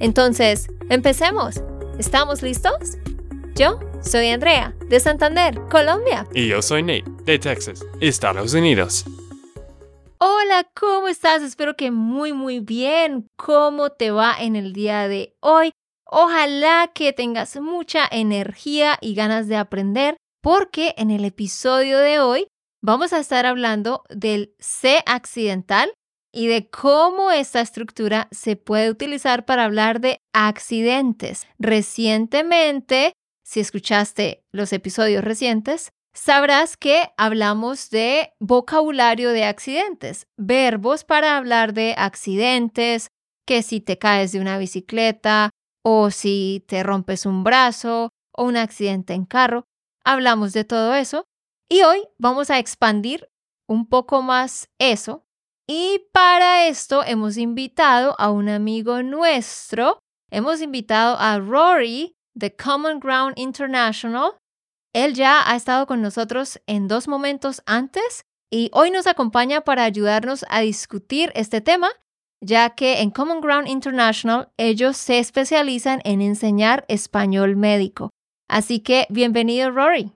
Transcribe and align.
Entonces, 0.00 0.68
empecemos. 0.90 1.62
¿Estamos 1.98 2.42
listos? 2.42 2.98
Yo 3.54 3.78
soy 4.02 4.28
Andrea, 4.28 4.74
de 4.88 4.98
Santander, 4.98 5.60
Colombia. 5.70 6.26
Y 6.34 6.48
yo 6.48 6.60
soy 6.60 6.82
Nate, 6.82 7.04
de 7.24 7.38
Texas, 7.38 7.84
Estados 8.00 8.52
Unidos. 8.54 9.04
Hola, 10.18 10.66
¿cómo 10.74 11.08
estás? 11.08 11.42
Espero 11.42 11.76
que 11.76 11.90
muy 11.90 12.32
muy 12.32 12.60
bien. 12.60 13.28
¿Cómo 13.36 13.90
te 13.90 14.10
va 14.10 14.34
en 14.38 14.56
el 14.56 14.72
día 14.72 15.06
de 15.06 15.36
hoy? 15.40 15.72
Ojalá 16.06 16.90
que 16.94 17.12
tengas 17.12 17.56
mucha 17.60 18.08
energía 18.10 18.98
y 19.00 19.14
ganas 19.14 19.48
de 19.48 19.56
aprender 19.56 20.16
porque 20.42 20.94
en 20.96 21.10
el 21.10 21.24
episodio 21.24 21.98
de 21.98 22.20
hoy 22.20 22.46
vamos 22.82 23.12
a 23.12 23.18
estar 23.18 23.46
hablando 23.46 24.02
del 24.10 24.54
C 24.58 25.02
accidental 25.06 25.92
y 26.34 26.48
de 26.48 26.68
cómo 26.68 27.30
esta 27.30 27.60
estructura 27.60 28.28
se 28.32 28.56
puede 28.56 28.90
utilizar 28.90 29.44
para 29.44 29.64
hablar 29.64 30.00
de 30.00 30.18
accidentes. 30.32 31.46
Recientemente, 31.58 33.12
si 33.44 33.60
escuchaste 33.60 34.42
los 34.50 34.72
episodios 34.72 35.22
recientes, 35.22 35.92
sabrás 36.12 36.76
que 36.76 37.10
hablamos 37.16 37.88
de 37.90 38.32
vocabulario 38.40 39.30
de 39.30 39.44
accidentes, 39.44 40.26
verbos 40.36 41.04
para 41.04 41.36
hablar 41.36 41.72
de 41.72 41.94
accidentes, 41.96 43.08
que 43.46 43.62
si 43.62 43.80
te 43.80 43.98
caes 43.98 44.32
de 44.32 44.40
una 44.40 44.58
bicicleta 44.58 45.50
o 45.84 46.10
si 46.10 46.64
te 46.66 46.82
rompes 46.82 47.26
un 47.26 47.44
brazo 47.44 48.10
o 48.32 48.44
un 48.44 48.56
accidente 48.56 49.12
en 49.12 49.24
carro. 49.24 49.64
Hablamos 50.04 50.52
de 50.52 50.64
todo 50.64 50.94
eso 50.94 51.24
y 51.68 51.82
hoy 51.82 52.02
vamos 52.18 52.50
a 52.50 52.58
expandir 52.58 53.28
un 53.68 53.86
poco 53.86 54.22
más 54.22 54.68
eso. 54.78 55.24
Y 55.66 56.08
para 56.12 56.66
esto 56.66 57.02
hemos 57.04 57.38
invitado 57.38 58.14
a 58.18 58.30
un 58.30 58.50
amigo 58.50 59.02
nuestro. 59.02 59.98
Hemos 60.30 60.60
invitado 60.60 61.16
a 61.18 61.38
Rory 61.38 62.16
de 62.34 62.54
Common 62.54 63.00
Ground 63.00 63.38
International. 63.38 64.32
Él 64.92 65.14
ya 65.14 65.50
ha 65.50 65.56
estado 65.56 65.86
con 65.86 66.02
nosotros 66.02 66.60
en 66.66 66.86
dos 66.86 67.08
momentos 67.08 67.62
antes 67.64 68.24
y 68.50 68.70
hoy 68.74 68.90
nos 68.90 69.06
acompaña 69.06 69.62
para 69.62 69.84
ayudarnos 69.84 70.44
a 70.50 70.60
discutir 70.60 71.32
este 71.34 71.62
tema, 71.62 71.88
ya 72.42 72.70
que 72.70 73.00
en 73.00 73.10
Common 73.10 73.40
Ground 73.40 73.66
International 73.66 74.50
ellos 74.58 74.98
se 74.98 75.18
especializan 75.18 76.00
en 76.04 76.20
enseñar 76.20 76.84
español 76.88 77.56
médico. 77.56 78.10
Así 78.50 78.80
que 78.80 79.06
bienvenido 79.08 79.70
Rory. 79.70 80.12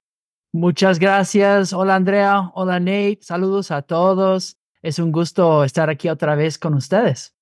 Muchas 0.53 0.99
gracias. 0.99 1.73
Hola 1.73 1.95
Andrea, 1.95 2.51
hola 2.55 2.79
Nate, 2.81 3.21
saludos 3.23 3.71
a 3.71 3.81
todos. 3.81 4.59
Es 4.83 4.99
un 4.99 5.13
gusto 5.13 5.65
estar 5.65 5.91
aquí 5.91 6.09
otra 6.09 6.35
vez 6.35 6.59
con 6.59 6.75
ustedes. 6.75 7.35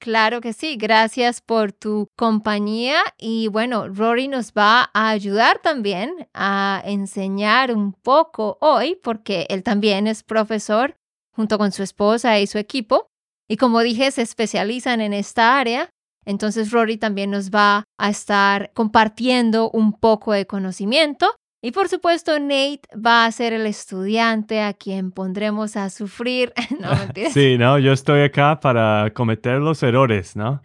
Claro 0.00 0.40
que 0.40 0.52
sí, 0.52 0.76
gracias 0.76 1.40
por 1.40 1.72
tu 1.72 2.06
compañía 2.16 3.00
y 3.18 3.48
bueno, 3.48 3.88
Rory 3.88 4.28
nos 4.28 4.52
va 4.52 4.90
a 4.94 5.10
ayudar 5.10 5.58
también 5.58 6.28
a 6.34 6.80
enseñar 6.84 7.74
un 7.74 7.92
poco 7.92 8.58
hoy 8.60 8.96
porque 9.02 9.46
él 9.50 9.64
también 9.64 10.06
es 10.06 10.22
profesor 10.22 10.94
junto 11.32 11.58
con 11.58 11.72
su 11.72 11.82
esposa 11.82 12.38
y 12.38 12.46
su 12.46 12.58
equipo 12.58 13.08
y 13.48 13.56
como 13.56 13.80
dije 13.80 14.12
se 14.12 14.22
especializan 14.22 15.00
en 15.00 15.12
esta 15.12 15.58
área 15.58 15.90
entonces 16.28 16.72
Rory 16.72 16.98
también 16.98 17.30
nos 17.30 17.50
va 17.50 17.84
a 17.96 18.10
estar 18.10 18.70
compartiendo 18.74 19.70
un 19.70 19.94
poco 19.94 20.32
de 20.32 20.46
conocimiento. 20.46 21.34
Y 21.60 21.72
por 21.72 21.88
supuesto, 21.88 22.38
Nate 22.38 22.82
va 22.94 23.24
a 23.24 23.32
ser 23.32 23.52
el 23.52 23.66
estudiante 23.66 24.62
a 24.62 24.74
quien 24.74 25.10
pondremos 25.10 25.76
a 25.76 25.90
sufrir. 25.90 26.52
no, 26.80 26.90
Sí, 27.32 27.58
no, 27.58 27.78
yo 27.78 27.92
estoy 27.92 28.22
acá 28.22 28.60
para 28.60 29.12
cometer 29.12 29.58
los 29.58 29.82
errores, 29.82 30.36
¿no? 30.36 30.62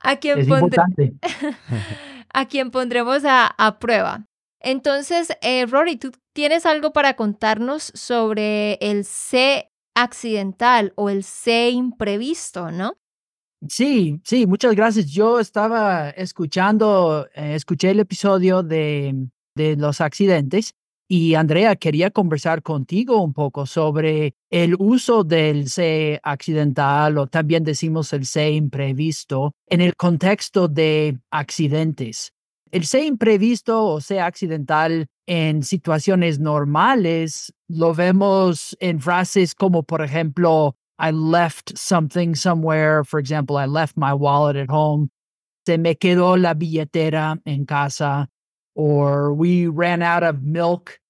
A 0.00 0.16
quien, 0.16 0.46
a 2.32 2.46
quien 2.46 2.70
pondremos 2.70 3.22
a, 3.24 3.78
prueba. 3.80 4.26
Entonces, 4.60 5.36
eh, 5.42 5.66
Rory, 5.66 5.96
tú 5.96 6.12
tienes 6.32 6.66
algo 6.66 6.92
para 6.92 7.14
contarnos 7.14 7.90
sobre 7.94 8.74
el 8.74 9.04
C 9.04 9.72
accidental 9.96 10.92
o 10.94 11.10
el 11.10 11.24
C 11.24 11.70
imprevisto, 11.70 12.70
¿no? 12.70 12.96
Sí, 13.68 14.20
sí, 14.22 14.46
muchas 14.46 14.76
gracias. 14.76 15.06
Yo 15.06 15.40
estaba 15.40 16.10
escuchando, 16.10 17.26
eh, 17.34 17.54
escuché 17.54 17.90
el 17.90 18.00
episodio 18.00 18.62
de, 18.62 19.28
de 19.56 19.76
los 19.76 20.00
accidentes 20.00 20.74
y 21.08 21.34
Andrea 21.34 21.76
quería 21.76 22.10
conversar 22.10 22.62
contigo 22.62 23.22
un 23.22 23.32
poco 23.32 23.66
sobre 23.66 24.34
el 24.50 24.74
uso 24.78 25.24
del 25.24 25.68
C 25.68 26.20
accidental 26.22 27.18
o 27.18 27.26
también 27.26 27.64
decimos 27.64 28.12
el 28.12 28.26
C 28.26 28.50
imprevisto 28.52 29.52
en 29.68 29.80
el 29.80 29.94
contexto 29.96 30.68
de 30.68 31.18
accidentes. 31.30 32.32
El 32.72 32.84
C 32.84 33.04
imprevisto 33.04 33.84
o 33.84 34.00
C 34.00 34.20
accidental 34.20 35.06
en 35.26 35.62
situaciones 35.62 36.40
normales 36.40 37.52
lo 37.68 37.94
vemos 37.94 38.76
en 38.80 39.00
frases 39.00 39.54
como, 39.54 39.84
por 39.84 40.02
ejemplo, 40.02 40.76
I 40.98 41.12
left 41.12 41.76
something 41.76 42.34
somewhere. 42.34 43.04
For 43.04 43.20
example, 43.20 43.58
I 43.58 43.66
left 43.66 43.96
my 43.96 44.12
wallet 44.12 44.56
at 44.56 44.70
home. 44.70 45.10
Se 45.66 45.78
me 45.78 45.96
quedó 45.96 46.36
la 46.36 46.54
billetera 46.54 47.40
en 47.44 47.64
casa. 47.64 48.28
Or 48.78 49.32
we 49.32 49.68
ran 49.68 50.02
out 50.02 50.22
of 50.22 50.42
milk. 50.42 51.00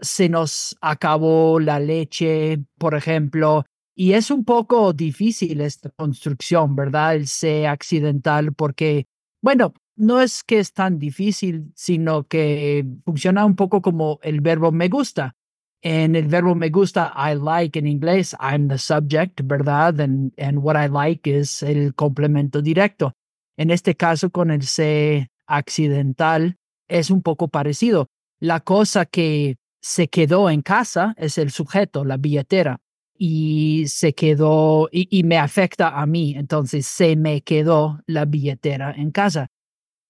Se 0.00 0.28
nos 0.28 0.76
acabó 0.80 1.58
la 1.58 1.80
leche, 1.80 2.64
por 2.78 2.94
ejemplo. 2.94 3.64
Y 3.96 4.12
es 4.12 4.30
un 4.30 4.44
poco 4.44 4.92
difícil 4.92 5.60
esta 5.60 5.90
construcción, 5.90 6.76
¿verdad? 6.76 7.16
El 7.16 7.26
C 7.26 7.66
accidental, 7.66 8.54
porque, 8.54 9.06
bueno, 9.42 9.74
no 9.96 10.20
es 10.20 10.44
que 10.44 10.60
es 10.60 10.72
tan 10.72 10.98
difícil, 10.98 11.72
sino 11.74 12.24
que 12.24 12.86
funciona 13.04 13.44
un 13.44 13.56
poco 13.56 13.82
como 13.82 14.20
el 14.22 14.40
verbo 14.40 14.70
me 14.70 14.88
gusta. 14.88 15.34
En 15.82 16.14
el 16.14 16.28
verbo 16.28 16.54
me 16.54 16.70
gusta, 16.70 17.12
I 17.16 17.34
like 17.34 17.78
en 17.78 17.86
inglés, 17.86 18.36
I'm 18.40 18.68
the 18.68 18.78
subject, 18.78 19.40
¿verdad? 19.44 20.00
And, 20.00 20.32
and 20.38 20.58
what 20.58 20.76
I 20.76 20.88
like 20.88 21.26
es 21.26 21.62
el 21.62 21.94
complemento 21.94 22.62
directo. 22.62 23.12
En 23.56 23.70
este 23.70 23.96
caso, 23.96 24.30
con 24.30 24.50
el 24.50 24.62
C 24.62 25.28
accidental, 25.46 26.56
es 26.90 27.10
un 27.10 27.22
poco 27.22 27.48
parecido. 27.48 28.08
La 28.40 28.60
cosa 28.60 29.06
que 29.06 29.56
se 29.80 30.08
quedó 30.08 30.50
en 30.50 30.62
casa 30.62 31.14
es 31.16 31.38
el 31.38 31.50
sujeto, 31.50 32.04
la 32.04 32.16
billetera, 32.16 32.80
y 33.16 33.84
se 33.88 34.14
quedó 34.14 34.88
y, 34.92 35.22
me 35.24 35.38
afecta 35.38 36.00
a 36.00 36.06
mí. 36.06 36.34
Entonces, 36.36 36.86
se 36.86 37.16
me 37.16 37.42
quedó 37.42 38.00
la 38.06 38.24
billetera 38.24 38.92
en 38.92 39.10
casa. 39.10 39.48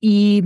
Y 0.01 0.43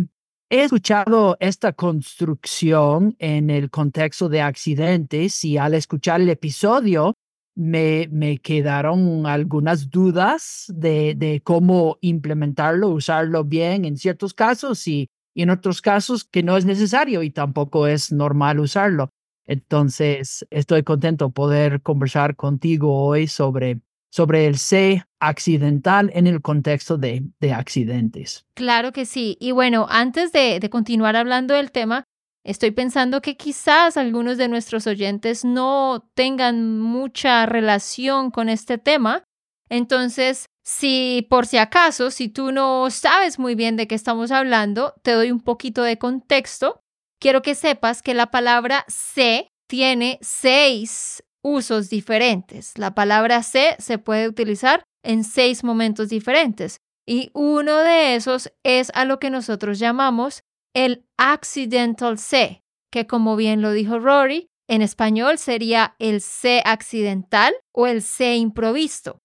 He 0.51 0.63
escuchado 0.63 1.37
esta 1.41 1.73
construcción 1.73 3.17
en 3.19 3.51
el 3.51 3.71
contexto 3.71 4.29
de 4.29 4.41
accidentes 4.41 5.45
y 5.45 5.57
al 5.57 5.75
escuchar 5.75 6.21
el 6.21 6.29
episodio 6.29 7.15
me, 7.57 8.09
me 8.13 8.39
quedaron 8.39 9.27
algunas 9.27 9.91
dudas 9.91 10.67
de, 10.69 11.15
de, 11.17 11.41
cómo 11.43 11.99
implementarlo, 12.03 12.91
usarlo 12.91 13.43
bien 13.43 13.85
en 13.85 13.97
ciertos 13.97 14.33
casos 14.33 14.87
y, 14.87 15.09
y 15.35 15.43
en 15.43 15.51
otros 15.51 15.83
casos 15.83 16.25
que 16.25 16.43
no 16.43 16.57
es 16.57 16.65
necesario 16.65 17.23
y 17.23 17.31
tampoco 17.31 17.87
es 17.87 18.13
normal 18.13 18.61
usarlo. 18.61 19.11
Entonces, 19.47 20.47
estoy 20.51 20.85
contento 20.85 21.31
poder 21.31 21.83
conversar 21.83 22.37
contigo 22.37 23.05
hoy 23.05 23.27
sobre 23.27 23.81
sobre 24.11 24.47
el 24.47 24.59
C 24.59 25.05
accidental 25.19 26.09
en 26.15 26.29
el 26.29 26.41
contexto 26.41 26.97
de, 26.97 27.25
de 27.41 27.53
accidentes. 27.53 28.47
Claro 28.55 28.93
que 28.93 29.07
sí. 29.07 29.37
Y 29.41 29.51
bueno, 29.51 29.89
antes 29.91 30.31
de, 30.31 30.61
de 30.61 30.71
continuar 30.71 31.17
hablando 31.17 31.53
del 31.53 31.73
tema, 31.73 32.05
Estoy 32.45 32.73
pensando 32.73 33.23
que 33.23 33.39
quizás 33.39 33.97
algunos 33.97 34.37
de 34.37 34.49
nuestros 34.49 34.87
oyentes 34.87 35.47
no 35.47 36.11
tengan 36.15 36.79
mucha 36.79 37.47
relación 37.47 38.31
con 38.31 38.51
este 38.51 38.77
tema. 38.77 39.25
Entonces, 39.71 40.47
si 40.65 41.27
por 41.29 41.47
si 41.47 41.59
acaso, 41.59 42.11
si 42.11 42.29
tú 42.29 42.51
no 42.51 42.91
sabes 42.91 43.39
muy 43.39 43.55
bien 43.55 43.77
de 43.77 43.87
qué 43.87 43.95
estamos 43.95 44.31
hablando, 44.31 44.95
te 45.03 45.13
doy 45.13 45.31
un 45.31 45.41
poquito 45.41 45.83
de 45.83 45.99
contexto. 45.99 46.81
Quiero 47.21 47.43
que 47.43 47.55
sepas 47.55 48.03
que 48.03 48.15
la 48.15 48.31
palabra 48.31 48.85
C 48.89 49.49
tiene 49.69 50.19
seis 50.23 51.23
usos 51.43 51.91
diferentes. 51.91 52.79
La 52.79 52.95
palabra 52.95 53.43
sé 53.43 53.77
se 53.79 53.99
puede 53.99 54.27
utilizar 54.27 54.83
en 55.05 55.25
seis 55.25 55.63
momentos 55.63 56.09
diferentes. 56.09 56.79
Y 57.07 57.31
uno 57.35 57.79
de 57.79 58.15
esos 58.15 58.51
es 58.65 58.91
a 58.95 59.05
lo 59.05 59.19
que 59.19 59.29
nosotros 59.29 59.79
llamamos 59.79 60.43
el 60.75 61.05
accidental 61.19 62.19
C, 62.19 62.63
que 62.91 63.07
como 63.07 63.37
bien 63.37 63.61
lo 63.61 63.73
dijo 63.73 63.99
Rory, 63.99 64.49
en 64.67 64.81
español 64.81 65.37
sería 65.37 65.95
el 65.99 66.23
C 66.23 66.63
accidental 66.65 67.55
o 67.75 67.87
el 67.87 68.01
C 68.01 68.37
improvisto. 68.37 69.19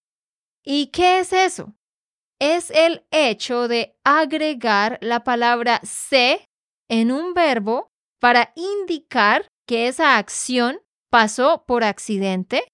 ¿Y 0.64 0.88
qué 0.88 1.20
es 1.20 1.32
eso? 1.32 1.74
Es 2.40 2.70
el 2.70 3.04
hecho 3.10 3.68
de 3.68 3.94
agregar 4.04 4.98
la 5.00 5.24
palabra 5.24 5.80
C 5.82 6.44
en 6.88 7.12
un 7.12 7.34
verbo 7.34 7.88
para 8.20 8.52
indicar 8.54 9.46
que 9.66 9.88
esa 9.88 10.16
acción 10.16 10.80
pasó 11.10 11.64
por 11.66 11.84
accidente 11.84 12.64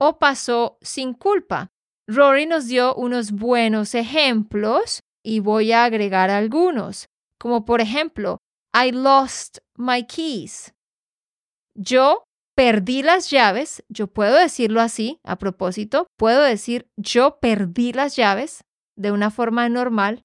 o 0.00 0.18
pasó 0.18 0.78
sin 0.80 1.14
culpa. 1.14 1.68
Rory 2.06 2.46
nos 2.46 2.66
dio 2.66 2.94
unos 2.94 3.32
buenos 3.32 3.94
ejemplos 3.94 5.00
y 5.24 5.40
voy 5.40 5.72
a 5.72 5.84
agregar 5.84 6.30
algunos, 6.30 7.06
como 7.40 7.64
por 7.64 7.80
ejemplo, 7.80 8.38
I 8.74 8.90
lost 8.90 9.58
my 9.76 10.04
keys. 10.06 10.74
Yo 11.74 12.24
perdí 12.54 13.02
las 13.02 13.30
llaves, 13.30 13.84
yo 13.88 14.06
puedo 14.06 14.36
decirlo 14.36 14.80
así, 14.80 15.20
a 15.24 15.36
propósito, 15.36 16.06
puedo 16.16 16.42
decir 16.42 16.88
yo 16.96 17.38
perdí 17.40 17.92
las 17.92 18.16
llaves 18.16 18.64
de 18.96 19.10
una 19.10 19.30
forma 19.30 19.68
normal, 19.68 20.24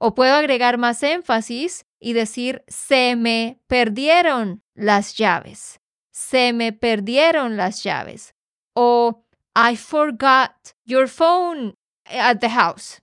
o 0.00 0.14
puedo 0.14 0.34
agregar 0.34 0.78
más 0.78 1.02
énfasis 1.02 1.86
y 2.00 2.12
decir 2.12 2.64
se 2.68 3.16
me 3.16 3.60
perdieron 3.66 4.62
las 4.74 5.16
llaves, 5.16 5.80
se 6.12 6.52
me 6.52 6.72
perdieron 6.72 7.56
las 7.56 7.82
llaves, 7.82 8.34
o 8.74 9.24
I 9.56 9.76
forgot 9.76 10.52
your 10.84 11.08
phone 11.08 11.74
at 12.04 12.38
the 12.38 12.48
house. 12.48 13.02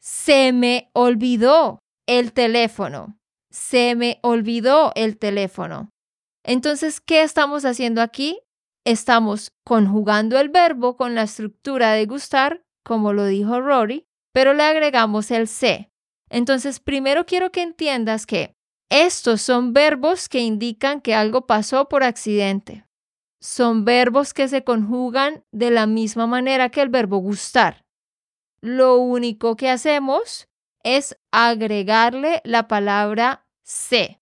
Se 0.00 0.52
me 0.52 0.90
olvidó 0.92 1.78
el 2.06 2.32
teléfono. 2.32 3.16
Se 3.50 3.94
me 3.94 4.18
olvidó 4.22 4.92
el 4.94 5.18
teléfono. 5.18 5.90
Entonces, 6.48 7.02
¿qué 7.02 7.20
estamos 7.20 7.66
haciendo 7.66 8.00
aquí? 8.00 8.40
Estamos 8.86 9.52
conjugando 9.64 10.40
el 10.40 10.48
verbo 10.48 10.96
con 10.96 11.14
la 11.14 11.24
estructura 11.24 11.92
de 11.92 12.06
gustar, 12.06 12.64
como 12.82 13.12
lo 13.12 13.26
dijo 13.26 13.60
Rory, 13.60 14.06
pero 14.32 14.54
le 14.54 14.62
agregamos 14.62 15.30
el 15.30 15.46
se. 15.46 15.90
Entonces, 16.30 16.80
primero 16.80 17.26
quiero 17.26 17.52
que 17.52 17.60
entiendas 17.60 18.24
que 18.24 18.56
estos 18.88 19.42
son 19.42 19.74
verbos 19.74 20.30
que 20.30 20.40
indican 20.40 21.02
que 21.02 21.14
algo 21.14 21.46
pasó 21.46 21.86
por 21.90 22.02
accidente. 22.02 22.86
Son 23.42 23.84
verbos 23.84 24.32
que 24.32 24.48
se 24.48 24.64
conjugan 24.64 25.44
de 25.52 25.70
la 25.70 25.86
misma 25.86 26.26
manera 26.26 26.70
que 26.70 26.80
el 26.80 26.88
verbo 26.88 27.18
gustar. 27.18 27.84
Lo 28.62 28.96
único 28.96 29.54
que 29.54 29.68
hacemos 29.68 30.48
es 30.82 31.14
agregarle 31.30 32.40
la 32.44 32.68
palabra 32.68 33.46
se. 33.64 34.18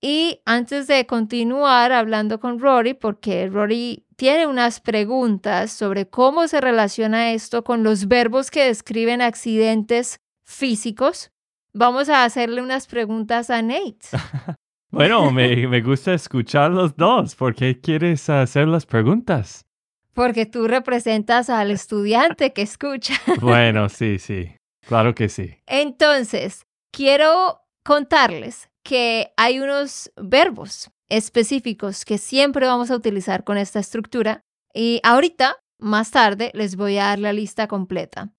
Y 0.00 0.40
antes 0.46 0.86
de 0.86 1.06
continuar 1.06 1.92
hablando 1.92 2.40
con 2.40 2.58
Rory, 2.58 2.94
porque 2.94 3.48
Rory 3.48 4.06
tiene 4.16 4.46
unas 4.46 4.80
preguntas 4.80 5.72
sobre 5.72 6.08
cómo 6.08 6.48
se 6.48 6.60
relaciona 6.60 7.32
esto 7.32 7.64
con 7.64 7.82
los 7.82 8.08
verbos 8.08 8.50
que 8.50 8.64
describen 8.64 9.20
accidentes 9.20 10.20
físicos, 10.42 11.30
vamos 11.74 12.08
a 12.08 12.24
hacerle 12.24 12.62
unas 12.62 12.86
preguntas 12.86 13.50
a 13.50 13.60
Nate. 13.60 13.98
bueno, 14.90 15.30
me, 15.30 15.66
me 15.66 15.82
gusta 15.82 16.14
escuchar 16.14 16.70
los 16.70 16.96
dos. 16.96 17.36
¿Por 17.36 17.54
qué 17.54 17.78
quieres 17.78 18.30
hacer 18.30 18.68
las 18.68 18.86
preguntas? 18.86 19.66
Porque 20.14 20.46
tú 20.46 20.66
representas 20.66 21.50
al 21.50 21.70
estudiante 21.70 22.54
que 22.54 22.62
escucha. 22.62 23.14
bueno, 23.42 23.90
sí, 23.90 24.18
sí. 24.18 24.50
Claro 24.86 25.14
que 25.14 25.28
sí. 25.28 25.56
Entonces, 25.66 26.66
quiero 26.90 27.60
contarles 27.84 28.69
que 28.84 29.32
hay 29.36 29.60
unos 29.60 30.10
verbos 30.16 30.90
específicos 31.08 32.04
que 32.04 32.18
siempre 32.18 32.66
vamos 32.66 32.90
a 32.90 32.96
utilizar 32.96 33.44
con 33.44 33.58
esta 33.58 33.80
estructura 33.80 34.42
y 34.72 35.00
ahorita, 35.02 35.56
más 35.78 36.10
tarde, 36.10 36.50
les 36.54 36.76
voy 36.76 36.98
a 36.98 37.06
dar 37.06 37.18
la 37.18 37.32
lista 37.32 37.66
completa. 37.66 38.32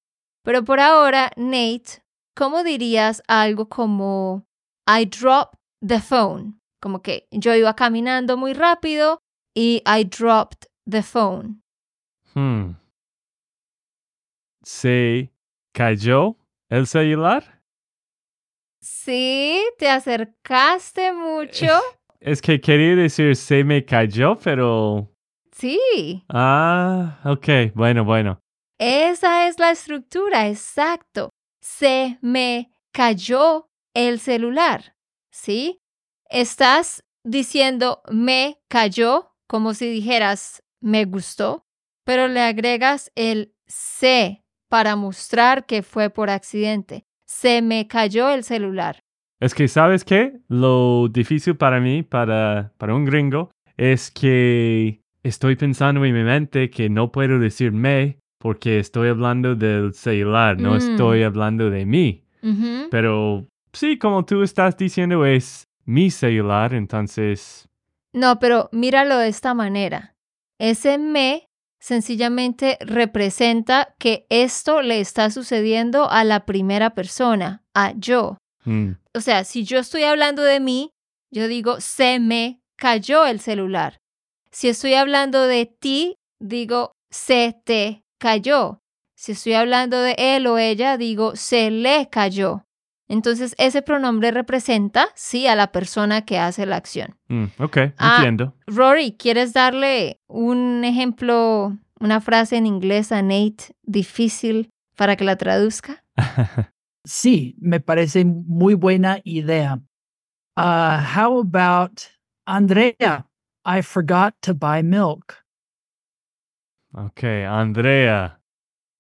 Pero 0.44 0.64
por 0.64 0.80
ahora, 0.80 1.32
Nate, 1.36 2.04
¿cómo 2.36 2.64
dirías 2.64 3.22
algo 3.28 3.68
como 3.68 4.46
I 4.88 5.06
dropped 5.06 5.60
the 5.86 6.00
phone? 6.00 6.60
Como 6.82 7.02
que 7.02 7.28
yo 7.32 7.54
iba 7.54 7.76
caminando 7.76 8.38
muy 8.38 8.54
rápido 8.54 9.22
y 9.54 9.84
I 9.86 10.06
dropped 10.06 10.68
the 10.90 11.04
phone. 11.04 11.62
Hmm. 12.34 12.76
¿Se 14.64 15.32
cayó 15.74 16.38
el 16.70 16.88
celular? 16.88 17.61
Sí, 18.82 19.62
te 19.78 19.90
acercaste 19.90 21.14
mucho. 21.14 21.68
Es 22.20 22.42
que 22.42 22.60
quería 22.60 22.96
decir 22.96 23.36
se 23.36 23.64
me 23.64 23.86
cayó, 23.86 24.38
pero... 24.38 25.08
Sí. 25.52 26.24
Ah, 26.30 27.20
ok, 27.24 27.74
bueno, 27.76 28.04
bueno. 28.04 28.40
Esa 28.80 29.48
es 29.48 29.60
la 29.60 29.70
estructura, 29.70 30.48
exacto. 30.48 31.30
Se 31.62 32.18
me 32.22 32.72
cayó 32.92 33.70
el 33.94 34.20
celular, 34.20 34.96
¿sí? 35.32 35.80
Estás 36.30 37.04
diciendo 37.24 38.02
me 38.10 38.60
cayó 38.68 39.36
como 39.48 39.76
si 39.76 39.92
dijeras 39.92 40.64
me 40.82 41.06
gustó, 41.06 41.68
pero 42.04 42.28
le 42.28 42.42
agregas 42.42 43.12
el 43.14 43.54
se 43.68 44.44
para 44.70 44.96
mostrar 44.96 45.68
que 45.68 45.84
fue 45.84 46.10
por 46.10 46.32
accidente 46.32 47.06
se 47.32 47.62
me 47.62 47.88
cayó 47.88 48.30
el 48.30 48.44
celular. 48.44 49.00
Es 49.40 49.56
que, 49.56 49.68
¿sabes 49.70 50.04
qué? 50.04 50.42
Lo 50.50 51.08
difícil 51.08 51.56
para 51.56 51.80
mí, 51.80 52.04
para, 52.04 52.74
para 52.78 52.94
un 52.94 53.06
gringo, 53.06 53.50
es 53.78 54.12
que 54.12 55.00
estoy 55.24 55.56
pensando 55.56 56.04
en 56.04 56.14
mi 56.14 56.24
mente 56.24 56.70
que 56.70 56.90
no 56.90 57.12
puedo 57.12 57.40
decir 57.40 57.72
me 57.72 58.20
porque 58.38 58.80
estoy 58.80 59.10
hablando 59.10 59.56
del 59.56 59.94
celular, 59.94 60.60
no 60.60 60.74
mm. 60.74 60.78
estoy 60.78 61.24
hablando 61.24 61.70
de 61.70 61.86
mí. 61.86 62.24
Pero 62.90 63.48
sí, 63.72 63.98
como 63.98 64.26
tú 64.26 64.42
estás 64.42 64.76
diciendo, 64.76 65.26
es 65.26 65.64
mi 65.86 66.10
celular, 66.10 66.74
entonces... 66.74 67.70
No, 68.14 68.40
pero 68.40 68.68
míralo 68.72 69.18
de 69.18 69.30
esta 69.30 69.54
manera. 69.54 70.16
Ese 70.60 70.98
me 70.98 71.48
sencillamente 71.82 72.78
representa 72.80 73.96
que 73.98 74.26
esto 74.30 74.82
le 74.82 75.02
está 75.02 75.32
sucediendo 75.32 76.10
a 76.10 76.24
la 76.24 76.46
primera 76.46 76.92
persona, 76.92 77.64
a 77.74 77.94
yo. 77.98 78.38
Mm. 78.64 78.92
O 79.14 79.20
sea, 79.20 79.44
si 79.44 79.66
yo 79.66 79.80
estoy 79.80 80.04
hablando 80.04 80.44
de 80.44 80.60
mí, 80.60 80.92
yo 81.32 81.48
digo, 81.48 81.82
se 81.82 82.20
me 82.20 82.62
cayó 82.78 83.26
el 83.26 83.40
celular. 83.40 83.98
Si 84.52 84.70
estoy 84.70 84.94
hablando 84.94 85.48
de 85.48 85.66
ti, 85.66 86.16
digo, 86.40 86.94
se 87.10 87.60
te 87.66 88.04
cayó. 88.20 88.80
Si 89.16 89.32
estoy 89.32 89.54
hablando 89.54 90.02
de 90.02 90.16
él 90.18 90.48
o 90.48 90.58
ella, 90.58 90.98
digo, 90.98 91.36
se 91.36 91.72
le 91.72 92.10
cayó. 92.10 92.64
Entonces, 93.12 93.56
ese 93.58 93.82
pronombre 93.82 94.32
representa, 94.32 95.10
sí, 95.16 95.46
a 95.46 95.54
la 95.58 95.74
persona 95.74 96.22
que 96.22 96.40
hace 96.40 96.66
la 96.66 96.78
acción. 96.78 97.18
Mm, 97.28 97.48
ok, 97.58 97.78
ah, 97.98 98.16
entiendo. 98.16 98.56
Rory, 98.68 99.18
¿quieres 99.18 99.52
darle 99.52 100.22
un 100.28 100.86
ejemplo, 100.86 101.78
una 102.00 102.22
frase 102.22 102.56
en 102.56 102.66
inglés 102.66 103.12
a 103.12 103.22
Nate 103.22 103.76
difícil 103.84 104.70
para 104.96 105.18
que 105.18 105.26
la 105.26 105.36
traduzca? 105.36 106.06
sí, 107.04 107.58
me 107.60 107.82
parece 107.82 108.24
muy 108.24 108.76
buena 108.76 109.20
idea. 109.26 109.82
Uh, 110.56 111.02
how 111.14 111.38
about 111.42 112.04
Andrea? 112.46 113.28
I 113.66 113.82
forgot 113.82 114.36
to 114.40 114.54
buy 114.54 114.84
milk. 114.84 115.36
Ok, 116.94 117.26
Andrea, 117.46 118.40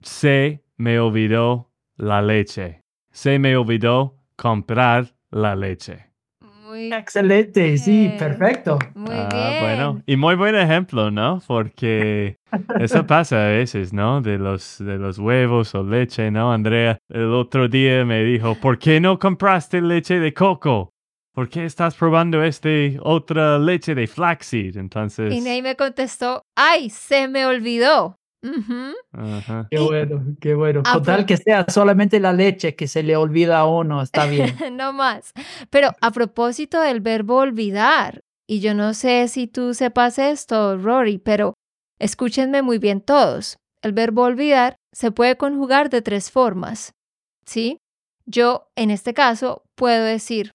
se 0.01 0.65
me 0.75 0.99
olvidó 0.99 1.71
la 1.95 2.21
leche 2.21 2.80
se 3.11 3.39
me 3.39 3.55
olvidó 3.55 4.17
comprar 4.35 5.13
la 5.29 5.55
leche. 5.55 6.07
Muy 6.39 6.91
Excelente, 6.93 7.77
sí, 7.77 8.13
perfecto. 8.17 8.79
Muy 8.95 9.13
ah, 9.13 9.29
bien. 9.31 9.61
Bueno, 9.61 10.01
y 10.05 10.15
muy 10.15 10.35
buen 10.35 10.55
ejemplo, 10.55 11.11
¿no? 11.11 11.41
Porque 11.45 12.37
eso 12.79 13.05
pasa 13.05 13.45
a 13.45 13.49
veces, 13.49 13.91
¿no? 13.91 14.21
De 14.21 14.37
los, 14.37 14.77
de 14.79 14.97
los 14.97 15.19
huevos 15.19 15.75
o 15.75 15.83
leche, 15.83 16.31
¿no? 16.31 16.53
Andrea 16.53 16.97
el 17.09 17.33
otro 17.33 17.67
día 17.67 18.05
me 18.05 18.23
dijo, 18.23 18.55
¿por 18.55 18.79
qué 18.79 19.01
no 19.01 19.19
compraste 19.19 19.81
leche 19.81 20.19
de 20.19 20.33
coco? 20.33 20.93
¿Por 21.33 21.49
qué 21.49 21.65
estás 21.65 21.95
probando 21.95 22.43
este 22.43 22.97
otra 23.01 23.57
leche 23.57 23.95
de 23.95 24.07
flaxseed? 24.07 24.75
Entonces... 24.77 25.33
Y 25.33 25.39
Ney 25.39 25.61
me 25.61 25.75
contestó, 25.75 26.43
ay, 26.55 26.89
se 26.89 27.27
me 27.27 27.45
olvidó. 27.45 28.17
Qué 28.41 29.79
bueno, 29.79 30.35
qué 30.39 30.55
bueno. 30.55 30.83
Total 30.83 31.25
que 31.25 31.37
sea 31.37 31.65
solamente 31.67 32.19
la 32.19 32.33
leche 32.33 32.75
que 32.75 32.87
se 32.87 33.03
le 33.03 33.15
olvida 33.15 33.59
a 33.59 33.67
uno, 33.67 34.01
está 34.01 34.25
bien. 34.25 34.55
no 34.73 34.93
más. 34.93 35.31
Pero 35.69 35.91
a 36.01 36.11
propósito 36.11 36.81
del 36.81 37.01
verbo 37.01 37.37
olvidar, 37.37 38.21
y 38.47 38.59
yo 38.59 38.73
no 38.73 38.93
sé 38.93 39.27
si 39.27 39.47
tú 39.47 39.73
sepas 39.73 40.17
esto, 40.17 40.77
Rory, 40.77 41.17
pero 41.17 41.53
escúchenme 41.99 42.61
muy 42.61 42.79
bien 42.79 43.01
todos. 43.01 43.57
El 43.83 43.93
verbo 43.93 44.23
olvidar 44.23 44.75
se 44.91 45.11
puede 45.11 45.37
conjugar 45.37 45.89
de 45.89 46.01
tres 46.01 46.31
formas. 46.31 46.93
¿sí? 47.45 47.77
Yo, 48.25 48.69
en 48.75 48.91
este 48.91 49.13
caso, 49.13 49.63
puedo 49.75 50.05
decir, 50.05 50.51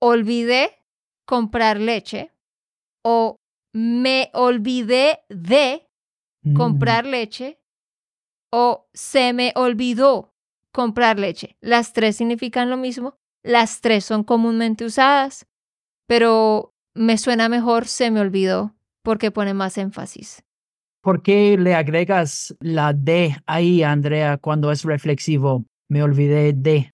olvidé 0.00 0.78
comprar 1.26 1.80
leche 1.80 2.32
o 3.04 3.36
me 3.74 4.30
olvidé 4.34 5.20
de 5.28 5.87
comprar 6.54 7.04
leche 7.06 7.60
o 8.52 8.88
se 8.94 9.32
me 9.32 9.52
olvidó 9.54 10.34
comprar 10.72 11.18
leche. 11.18 11.56
Las 11.60 11.92
tres 11.92 12.16
significan 12.16 12.70
lo 12.70 12.76
mismo, 12.76 13.16
las 13.42 13.80
tres 13.80 14.04
son 14.04 14.24
comúnmente 14.24 14.84
usadas, 14.84 15.46
pero 16.06 16.74
me 16.94 17.18
suena 17.18 17.48
mejor 17.48 17.86
se 17.86 18.10
me 18.10 18.20
olvidó 18.20 18.74
porque 19.02 19.30
pone 19.30 19.54
más 19.54 19.78
énfasis. 19.78 20.42
¿Por 21.02 21.22
qué 21.22 21.56
le 21.56 21.74
agregas 21.74 22.54
la 22.60 22.92
D 22.92 23.36
ahí, 23.46 23.82
Andrea, 23.82 24.36
cuando 24.36 24.72
es 24.72 24.84
reflexivo? 24.84 25.64
Me 25.88 26.02
olvidé 26.02 26.52
de. 26.52 26.92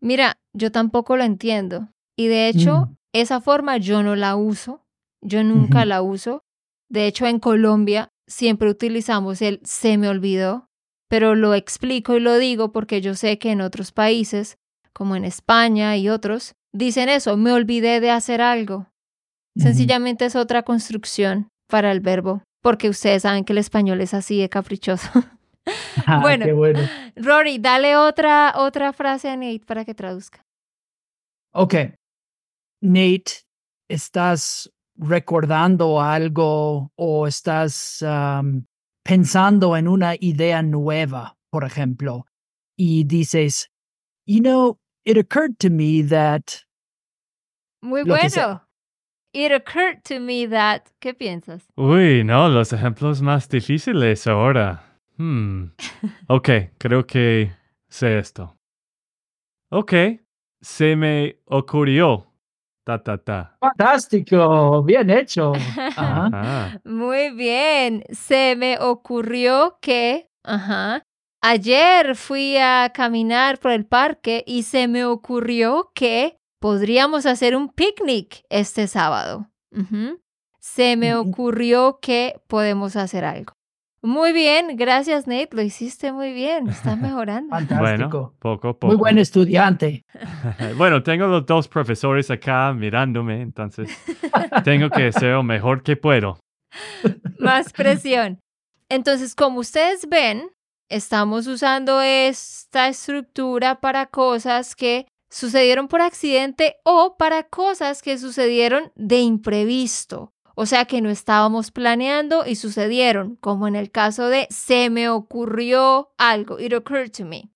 Mira, 0.00 0.36
yo 0.52 0.72
tampoco 0.72 1.16
lo 1.16 1.24
entiendo 1.24 1.88
y 2.16 2.26
de 2.26 2.48
hecho 2.48 2.86
Mm. 2.86 2.96
esa 3.14 3.40
forma 3.40 3.76
yo 3.78 4.02
no 4.02 4.16
la 4.16 4.36
uso, 4.36 4.84
yo 5.22 5.44
nunca 5.44 5.84
la 5.84 6.02
uso. 6.02 6.42
De 6.90 7.06
hecho 7.06 7.26
en 7.26 7.38
Colombia 7.38 8.10
siempre 8.32 8.68
utilizamos 8.68 9.42
el 9.42 9.60
se 9.62 9.98
me 9.98 10.08
olvidó, 10.08 10.66
pero 11.08 11.34
lo 11.34 11.54
explico 11.54 12.16
y 12.16 12.20
lo 12.20 12.38
digo 12.38 12.72
porque 12.72 13.00
yo 13.00 13.14
sé 13.14 13.38
que 13.38 13.50
en 13.50 13.60
otros 13.60 13.92
países, 13.92 14.56
como 14.92 15.14
en 15.14 15.24
España 15.24 15.96
y 15.96 16.08
otros, 16.08 16.54
dicen 16.72 17.08
eso, 17.08 17.36
me 17.36 17.52
olvidé 17.52 18.00
de 18.00 18.10
hacer 18.10 18.40
algo. 18.40 18.88
Sencillamente 19.54 20.24
es 20.24 20.34
otra 20.34 20.62
construcción 20.62 21.48
para 21.68 21.92
el 21.92 22.00
verbo, 22.00 22.42
porque 22.62 22.88
ustedes 22.88 23.22
saben 23.22 23.44
que 23.44 23.52
el 23.52 23.58
español 23.58 24.00
es 24.00 24.14
así 24.14 24.40
de 24.40 24.48
caprichoso. 24.48 25.08
Ah, 26.06 26.18
bueno. 26.20 26.44
qué 26.44 26.52
bueno. 26.52 26.80
Rory, 27.14 27.58
dale 27.58 27.96
otra, 27.96 28.54
otra 28.56 28.92
frase 28.92 29.28
a 29.28 29.36
Nate 29.36 29.62
para 29.64 29.84
que 29.84 29.94
traduzca. 29.94 30.44
Ok. 31.52 31.74
Nate, 32.80 33.44
¿estás 33.88 34.72
recordando 34.96 36.00
algo 36.00 36.92
o 36.96 37.26
estás 37.26 38.04
pensando 39.04 39.76
en 39.76 39.88
una 39.88 40.14
idea 40.20 40.62
nueva, 40.62 41.36
por 41.50 41.64
ejemplo? 41.64 42.26
Y 42.76 43.04
dices, 43.04 43.70
you 44.26 44.40
know, 44.40 44.78
it 45.04 45.16
occurred 45.16 45.56
to 45.58 45.70
me 45.70 46.02
that. 46.02 46.42
Muy 47.82 48.02
bueno. 48.04 48.62
It 49.34 49.50
occurred 49.50 50.02
to 50.04 50.20
me 50.20 50.46
that. 50.46 50.82
¿Qué 51.00 51.14
piensas? 51.14 51.62
Uy, 51.76 52.22
no, 52.22 52.48
los 52.50 52.72
ejemplos 52.72 53.22
más 53.22 53.48
difíciles 53.48 54.26
ahora. 54.26 54.82
Hmm. 55.16 55.72
Ok, 56.28 56.48
creo 56.78 57.06
que 57.06 57.52
sé 57.88 58.18
esto. 58.18 58.56
Ok, 59.70 59.92
se 60.60 60.96
me 60.96 61.38
ocurrió. 61.46 62.31
Ta, 62.84 63.02
ta, 63.02 63.16
ta. 63.16 63.56
Fantástico, 63.60 64.82
bien 64.82 65.08
hecho. 65.10 65.52
Ajá. 65.96 66.80
Muy 66.84 67.30
bien. 67.30 68.04
Se 68.10 68.56
me 68.56 68.78
ocurrió 68.80 69.78
que, 69.80 70.28
ajá, 70.42 71.02
ayer 71.40 72.16
fui 72.16 72.56
a 72.56 72.90
caminar 72.92 73.58
por 73.58 73.70
el 73.70 73.86
parque 73.86 74.42
y 74.46 74.64
se 74.64 74.88
me 74.88 75.04
ocurrió 75.04 75.92
que 75.94 76.36
podríamos 76.60 77.24
hacer 77.26 77.54
un 77.54 77.68
picnic 77.68 78.44
este 78.48 78.88
sábado. 78.88 79.48
Se 80.58 80.96
me 80.96 81.14
ocurrió 81.14 81.98
que 82.00 82.40
podemos 82.46 82.96
hacer 82.96 83.24
algo. 83.24 83.52
Muy 84.04 84.32
bien, 84.32 84.76
gracias 84.76 85.28
Nate, 85.28 85.50
lo 85.52 85.62
hiciste 85.62 86.10
muy 86.10 86.32
bien, 86.32 86.68
estás 86.68 86.98
mejorando. 87.00 87.50
Fantástico. 87.50 87.80
bueno, 87.80 88.34
poco 88.40 88.68
a 88.68 88.72
poco. 88.72 88.86
Muy 88.88 88.96
buen 88.96 89.18
estudiante. 89.18 90.04
bueno, 90.76 91.02
tengo 91.04 91.28
los 91.28 91.46
dos 91.46 91.68
profesores 91.68 92.28
acá 92.30 92.72
mirándome, 92.72 93.40
entonces 93.40 93.88
tengo 94.64 94.90
que 94.90 95.06
hacer 95.06 95.30
lo 95.30 95.44
mejor 95.44 95.84
que 95.84 95.96
puedo. 95.96 96.38
Más 97.38 97.72
presión. 97.72 98.40
Entonces, 98.88 99.34
como 99.36 99.60
ustedes 99.60 100.08
ven, 100.08 100.50
estamos 100.88 101.46
usando 101.46 102.02
esta 102.02 102.88
estructura 102.88 103.80
para 103.80 104.06
cosas 104.06 104.74
que 104.74 105.06
sucedieron 105.30 105.88
por 105.88 106.02
accidente 106.02 106.76
o 106.84 107.16
para 107.16 107.44
cosas 107.44 108.02
que 108.02 108.18
sucedieron 108.18 108.92
de 108.96 109.20
imprevisto. 109.20 110.32
O 110.54 110.66
sea 110.66 110.84
que 110.84 111.00
no 111.00 111.10
estábamos 111.10 111.70
planeando 111.70 112.46
y 112.46 112.56
sucedieron, 112.56 113.36
como 113.36 113.66
en 113.68 113.76
el 113.76 113.90
caso 113.90 114.28
de 114.28 114.46
se 114.50 114.90
me 114.90 115.08
ocurrió 115.08 116.12
algo, 116.18 116.60
it 116.60 116.72
occurred 116.72 117.10
to 117.10 117.24
me. 117.24 117.50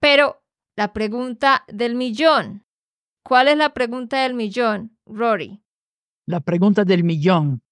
Pero 0.00 0.42
la 0.76 0.92
pregunta 0.92 1.64
del 1.68 1.94
millón, 1.94 2.64
¿cuál 3.24 3.48
es 3.48 3.56
la 3.56 3.70
pregunta 3.72 4.22
del 4.22 4.34
millón, 4.34 4.96
Rory? 5.06 5.62
La 6.26 6.40
pregunta 6.40 6.84
del 6.84 7.04
millón. 7.04 7.62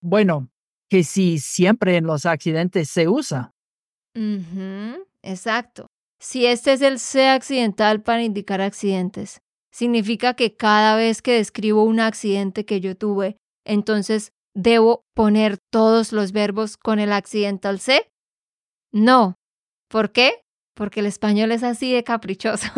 Bueno, 0.00 0.50
que 0.88 1.02
si 1.02 1.38
siempre 1.38 1.96
en 1.96 2.06
los 2.06 2.26
accidentes 2.26 2.90
se 2.90 3.08
usa. 3.08 3.52
Exacto. 5.22 5.86
Si 6.20 6.46
este 6.46 6.74
es 6.74 6.82
el 6.82 6.98
C 6.98 7.28
accidental 7.28 8.02
para 8.02 8.22
indicar 8.22 8.60
accidentes, 8.60 9.40
significa 9.72 10.34
que 10.34 10.54
cada 10.54 10.94
vez 10.96 11.20
que 11.20 11.32
describo 11.32 11.82
un 11.82 11.98
accidente 11.98 12.64
que 12.64 12.80
yo 12.80 12.96
tuve, 12.96 13.36
entonces 13.64 14.32
debo 14.54 15.04
poner 15.14 15.58
todos 15.70 16.12
los 16.12 16.32
verbos 16.32 16.76
con 16.76 16.98
el 16.98 17.12
accidental 17.12 17.80
C? 17.80 18.10
No. 18.92 19.36
¿Por 19.88 20.12
qué? 20.12 20.44
Porque 20.74 21.00
el 21.00 21.06
español 21.06 21.52
es 21.52 21.62
así 21.62 21.92
de 21.92 22.04
caprichoso. 22.04 22.68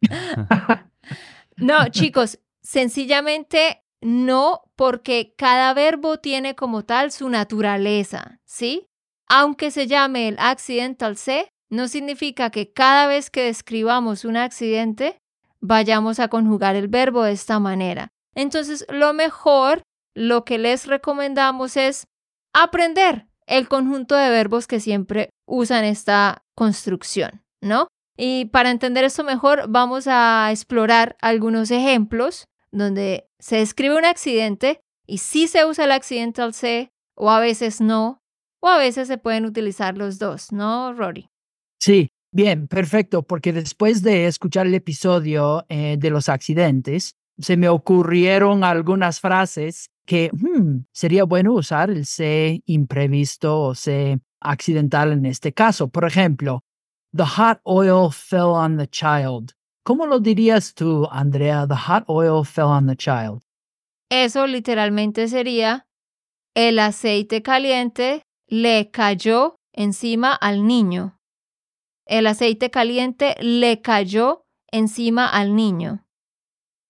no, 1.56 1.88
chicos, 1.90 2.38
sencillamente 2.62 3.82
no, 4.00 4.62
porque 4.76 5.34
cada 5.36 5.74
verbo 5.74 6.18
tiene 6.18 6.54
como 6.54 6.84
tal 6.84 7.10
su 7.10 7.28
naturaleza, 7.28 8.40
¿sí? 8.44 8.86
Aunque 9.28 9.70
se 9.70 9.86
llame 9.86 10.28
el 10.28 10.36
accidental 10.38 11.16
C, 11.16 11.52
no 11.68 11.88
significa 11.88 12.50
que 12.50 12.72
cada 12.72 13.06
vez 13.06 13.28
que 13.30 13.42
describamos 13.42 14.24
un 14.24 14.36
accidente 14.36 15.20
vayamos 15.60 16.20
a 16.20 16.28
conjugar 16.28 16.76
el 16.76 16.88
verbo 16.88 17.24
de 17.24 17.32
esta 17.32 17.58
manera. 17.58 18.08
Entonces, 18.34 18.86
lo 18.88 19.12
mejor, 19.12 19.82
lo 20.18 20.44
que 20.44 20.58
les 20.58 20.86
recomendamos 20.86 21.76
es 21.76 22.08
aprender 22.52 23.28
el 23.46 23.68
conjunto 23.68 24.16
de 24.16 24.30
verbos 24.30 24.66
que 24.66 24.80
siempre 24.80 25.30
usan 25.46 25.84
esta 25.84 26.44
construcción, 26.54 27.42
¿no? 27.62 27.86
Y 28.16 28.46
para 28.46 28.70
entender 28.70 29.04
esto 29.04 29.22
mejor, 29.22 29.66
vamos 29.68 30.06
a 30.08 30.48
explorar 30.50 31.16
algunos 31.20 31.70
ejemplos 31.70 32.46
donde 32.72 33.28
se 33.38 33.56
describe 33.56 33.96
un 33.96 34.04
accidente 34.04 34.80
y 35.06 35.18
sí 35.18 35.46
se 35.46 35.64
usa 35.64 35.84
el 35.84 35.92
accidental 35.92 36.52
C 36.52 36.90
o 37.14 37.30
a 37.30 37.38
veces 37.38 37.80
no, 37.80 38.20
o 38.60 38.68
a 38.68 38.76
veces 38.76 39.06
se 39.06 39.18
pueden 39.18 39.46
utilizar 39.46 39.96
los 39.96 40.18
dos, 40.18 40.52
¿no, 40.52 40.92
Rory? 40.94 41.30
Sí, 41.80 42.10
bien, 42.32 42.66
perfecto, 42.66 43.22
porque 43.22 43.52
después 43.52 44.02
de 44.02 44.26
escuchar 44.26 44.66
el 44.66 44.74
episodio 44.74 45.64
eh, 45.68 45.96
de 45.96 46.10
los 46.10 46.28
accidentes, 46.28 47.14
se 47.38 47.56
me 47.56 47.68
ocurrieron 47.68 48.64
algunas 48.64 49.20
frases 49.20 49.90
que 50.08 50.30
hmm, 50.32 50.86
sería 50.90 51.24
bueno 51.24 51.52
usar 51.52 51.90
el 51.90 52.06
C 52.06 52.62
imprevisto 52.64 53.60
o 53.60 53.74
C 53.74 54.18
accidental 54.40 55.12
en 55.12 55.26
este 55.26 55.52
caso. 55.52 55.88
Por 55.88 56.06
ejemplo, 56.06 56.64
the 57.14 57.24
hot 57.24 57.60
oil 57.64 58.10
fell 58.10 58.54
on 58.54 58.78
the 58.78 58.88
child. 58.88 59.52
¿Cómo 59.84 60.06
lo 60.06 60.18
dirías 60.18 60.74
tú, 60.74 61.06
Andrea? 61.10 61.66
The 61.68 61.76
hot 61.76 62.04
oil 62.06 62.44
fell 62.46 62.64
on 62.64 62.86
the 62.86 62.96
child. 62.96 63.42
Eso 64.10 64.46
literalmente 64.46 65.28
sería 65.28 65.86
el 66.54 66.78
aceite 66.78 67.42
caliente 67.42 68.22
le 68.46 68.90
cayó 68.90 69.56
encima 69.74 70.32
al 70.32 70.66
niño. 70.66 71.20
El 72.06 72.26
aceite 72.26 72.70
caliente 72.70 73.36
le 73.40 73.82
cayó 73.82 74.46
encima 74.72 75.28
al 75.28 75.54
niño. 75.54 76.06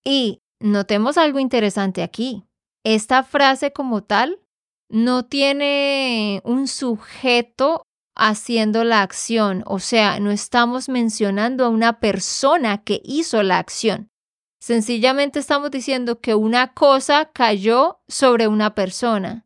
Y 0.05 0.41
notemos 0.61 1.19
algo 1.19 1.41
interesante 1.41 2.05
aquí. 2.05 2.48
Esta 2.91 3.23
frase 3.23 3.71
como 3.71 4.03
tal 4.03 4.41
no 4.89 5.27
tiene 5.27 6.41
un 6.43 6.67
sujeto 6.67 7.83
haciendo 8.17 8.83
la 8.83 9.03
acción, 9.03 9.63
o 9.67 9.79
sea, 9.79 10.19
no 10.21 10.31
estamos 10.31 10.89
mencionando 10.89 11.67
a 11.67 11.69
una 11.69 12.01
persona 12.01 12.83
que 12.85 13.03
hizo 13.05 13.43
la 13.43 13.59
acción. 13.59 14.09
Sencillamente 14.59 15.39
estamos 15.39 15.71
diciendo 15.71 16.23
que 16.23 16.35
una 16.35 16.73
cosa 16.73 17.31
cayó 17.31 18.01
sobre 18.09 18.49
una 18.49 18.75
persona, 18.75 19.45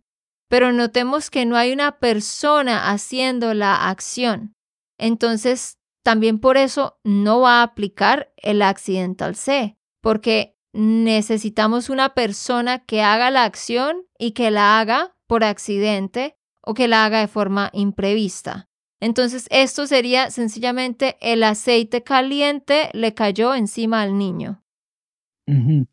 pero 0.48 0.70
notemos 0.70 1.28
que 1.28 1.44
no 1.44 1.56
hay 1.56 1.72
una 1.72 1.98
persona 1.98 2.92
haciendo 2.92 3.54
la 3.54 3.88
acción. 3.88 4.54
Entonces, 4.98 5.78
también 6.04 6.38
por 6.38 6.56
eso 6.56 6.96
no 7.02 7.40
va 7.40 7.58
a 7.58 7.64
aplicar 7.64 8.32
el 8.36 8.62
accidental 8.62 9.34
C, 9.34 9.76
porque 10.00 10.54
necesitamos 10.72 11.90
una 11.90 12.14
persona 12.14 12.78
que 12.80 13.02
haga 13.02 13.30
la 13.30 13.44
acción 13.44 14.06
y 14.18 14.32
que 14.32 14.50
la 14.50 14.80
haga 14.80 15.14
por 15.26 15.44
accidente 15.44 16.36
o 16.62 16.74
que 16.74 16.88
la 16.88 17.04
haga 17.04 17.20
de 17.20 17.28
forma 17.28 17.70
imprevista. 17.72 18.68
Entonces, 19.00 19.48
esto 19.50 19.86
sería 19.86 20.30
sencillamente 20.30 21.16
el 21.20 21.42
aceite 21.42 22.04
caliente 22.04 22.88
le 22.92 23.14
cayó 23.14 23.54
encima 23.54 24.00
al 24.02 24.16
niño. 24.16 24.62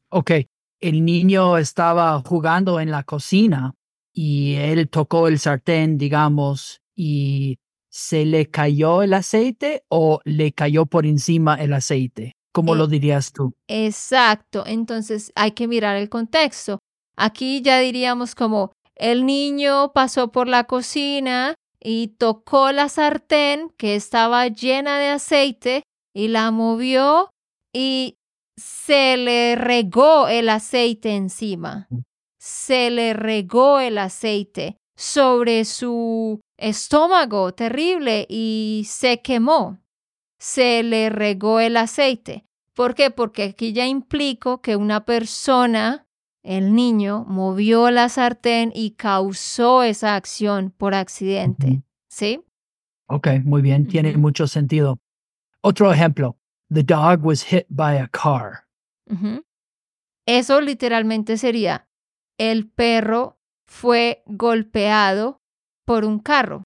Ok, 0.09 0.31
el 0.79 1.03
niño 1.03 1.57
estaba 1.57 2.21
jugando 2.21 2.79
en 2.79 2.91
la 2.91 3.03
cocina 3.03 3.73
y 4.13 4.53
él 4.55 4.89
tocó 4.89 5.27
el 5.27 5.39
sartén, 5.39 5.97
digamos, 5.97 6.81
y 6.95 7.57
se 7.89 8.25
le 8.25 8.49
cayó 8.49 9.01
el 9.01 9.13
aceite 9.13 9.83
o 9.89 10.21
le 10.23 10.51
cayó 10.51 10.85
por 10.85 11.05
encima 11.05 11.55
el 11.55 11.73
aceite. 11.73 12.35
¿Cómo 12.51 12.73
Eh, 12.73 12.77
lo 12.77 12.87
dirías 12.87 13.31
tú? 13.31 13.53
Exacto, 13.67 14.63
entonces 14.65 15.31
hay 15.35 15.51
que 15.51 15.67
mirar 15.67 15.95
el 15.97 16.09
contexto. 16.09 16.79
Aquí 17.15 17.61
ya 17.61 17.79
diríamos 17.79 18.35
como 18.35 18.71
el 18.95 19.25
niño 19.25 19.91
pasó 19.93 20.31
por 20.31 20.47
la 20.47 20.65
cocina 20.65 21.55
y 21.81 22.09
tocó 22.17 22.71
la 22.71 22.89
sartén 22.89 23.69
que 23.77 23.95
estaba 23.95 24.47
llena 24.47 24.99
de 24.99 25.09
aceite 25.09 25.83
y 26.13 26.27
la 26.27 26.51
movió 26.51 27.29
y 27.73 28.17
se 28.57 29.15
le 29.17 29.55
regó 29.55 30.27
el 30.27 30.49
aceite 30.49 31.15
encima. 31.15 31.87
Se 32.39 32.89
le 32.89 33.13
regó 33.13 33.79
el 33.79 33.97
aceite 33.97 34.77
sobre 34.97 35.63
su 35.63 36.41
estómago 36.57 37.53
terrible 37.53 38.25
y 38.29 38.83
se 38.85 39.21
quemó. 39.21 39.79
Se 40.39 40.83
le 40.83 41.09
regó 41.09 41.59
el 41.59 41.77
aceite. 41.77 42.45
¿Por 42.73 42.95
qué? 42.95 43.11
Porque 43.11 43.43
aquí 43.43 43.73
ya 43.73 43.85
implico 43.85 44.61
que 44.61 44.75
una 44.75 45.05
persona, 45.05 46.07
el 46.43 46.73
niño, 46.73 47.25
movió 47.27 47.91
la 47.91 48.07
sartén 48.07 48.71
y 48.73 48.91
causó 48.91 49.83
esa 49.83 50.15
acción 50.15 50.71
por 50.71 50.93
accidente. 50.93 51.83
¿Sí? 52.07 52.41
Ok, 53.07 53.27
muy 53.43 53.61
bien, 53.61 53.87
tiene 53.87 54.15
mucho 54.15 54.47
sentido. 54.47 54.99
Otro 55.61 55.91
ejemplo. 55.91 56.37
The 56.71 56.83
dog 56.83 57.25
was 57.25 57.43
hit 57.43 57.65
by 57.69 57.97
a 57.97 58.07
car. 58.07 58.65
Eso 60.27 60.61
literalmente 60.61 61.37
sería, 61.37 61.89
el 62.37 62.69
perro 62.69 63.39
fue 63.65 64.21
golpeado 64.27 65.41
por 65.85 66.05
un 66.05 66.19
carro. 66.19 66.63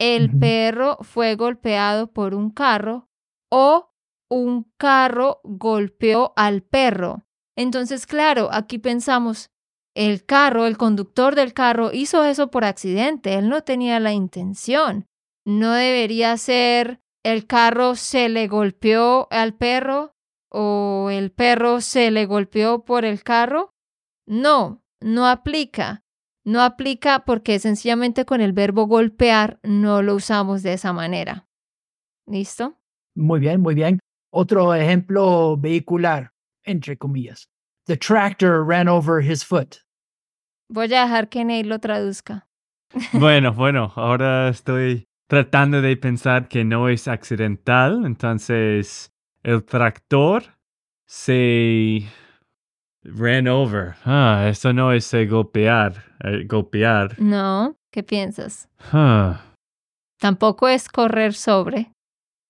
El 0.00 0.38
perro 0.38 0.98
fue 1.00 1.34
golpeado 1.34 2.12
por 2.12 2.34
un 2.34 2.50
carro 2.50 3.08
o 3.50 3.92
un 4.30 4.70
carro 4.76 5.40
golpeó 5.42 6.32
al 6.36 6.62
perro. 6.62 7.24
Entonces, 7.56 8.06
claro, 8.06 8.48
aquí 8.52 8.78
pensamos, 8.78 9.50
el 9.96 10.24
carro, 10.24 10.66
el 10.66 10.76
conductor 10.76 11.34
del 11.34 11.52
carro 11.52 11.90
hizo 11.92 12.22
eso 12.22 12.50
por 12.52 12.64
accidente, 12.64 13.34
él 13.34 13.48
no 13.48 13.62
tenía 13.62 13.98
la 13.98 14.12
intención. 14.12 15.06
No 15.44 15.72
debería 15.72 16.36
ser 16.36 17.00
el 17.24 17.46
carro 17.46 17.96
se 17.96 18.28
le 18.28 18.46
golpeó 18.46 19.26
al 19.30 19.54
perro 19.54 20.14
o 20.50 21.08
el 21.10 21.32
perro 21.32 21.80
se 21.80 22.10
le 22.10 22.26
golpeó 22.26 22.84
por 22.84 23.04
el 23.04 23.22
carro. 23.22 23.74
No, 24.26 24.82
no 25.00 25.26
aplica. 25.26 26.04
No 26.48 26.62
aplica 26.62 27.26
porque 27.26 27.58
sencillamente 27.58 28.24
con 28.24 28.40
el 28.40 28.54
verbo 28.54 28.86
golpear 28.86 29.60
no 29.62 30.00
lo 30.00 30.14
usamos 30.14 30.62
de 30.62 30.72
esa 30.72 30.94
manera. 30.94 31.46
¿Listo? 32.26 32.78
Muy 33.14 33.38
bien, 33.38 33.60
muy 33.60 33.74
bien. 33.74 33.98
Otro 34.32 34.74
ejemplo 34.74 35.58
vehicular, 35.58 36.32
entre 36.64 36.96
comillas. 36.96 37.50
The 37.84 37.98
tractor 37.98 38.66
ran 38.66 38.88
over 38.88 39.22
his 39.22 39.44
foot. 39.44 39.76
Voy 40.70 40.86
a 40.94 41.02
dejar 41.02 41.28
que 41.28 41.44
Neil 41.44 41.68
lo 41.68 41.80
traduzca. 41.80 42.48
Bueno, 43.12 43.52
bueno, 43.52 43.92
ahora 43.96 44.48
estoy 44.48 45.04
tratando 45.28 45.82
de 45.82 45.98
pensar 45.98 46.48
que 46.48 46.64
no 46.64 46.88
es 46.88 47.08
accidental, 47.08 48.06
entonces 48.06 49.12
el 49.42 49.66
tractor 49.66 50.44
se 51.04 52.08
ran 53.04 53.46
over. 53.48 53.94
Ah, 54.04 54.46
eso 54.48 54.72
no 54.72 54.92
es 54.92 55.12
eh, 55.14 55.26
golpear, 55.26 56.04
eh, 56.24 56.44
golpear. 56.46 57.14
No, 57.18 57.76
¿qué 57.92 58.02
piensas? 58.02 58.68
Ah, 58.92 59.40
Tampoco 60.20 60.66
es 60.68 60.88
correr 60.88 61.32
sobre. 61.34 61.92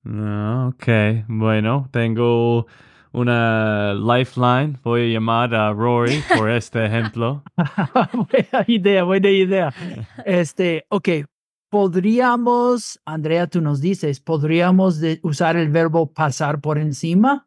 no, 0.05 0.69
ok, 0.69 0.87
bueno, 1.29 1.89
tengo 1.93 2.67
una 3.13 3.93
lifeline. 3.95 4.79
Voy 4.83 5.11
a 5.11 5.13
llamar 5.15 5.55
a 5.55 5.73
Rory 5.73 6.23
por 6.35 6.49
este 6.51 6.87
ejemplo. 6.87 7.43
buena 8.13 8.65
idea, 8.67 9.05
buena 9.05 9.29
idea. 9.31 9.75
Este, 10.25 10.87
ok, 10.89 11.09
podríamos, 11.71 13.01
Andrea, 13.05 13.47
tú 13.49 13.61
nos 13.61 13.81
dices, 13.81 14.21
podríamos 14.21 15.01
de- 15.01 15.21
usar 15.23 15.57
el 15.57 15.69
verbo 15.69 16.13
pasar 16.13 16.61
por 16.61 16.79
encima. 16.79 17.47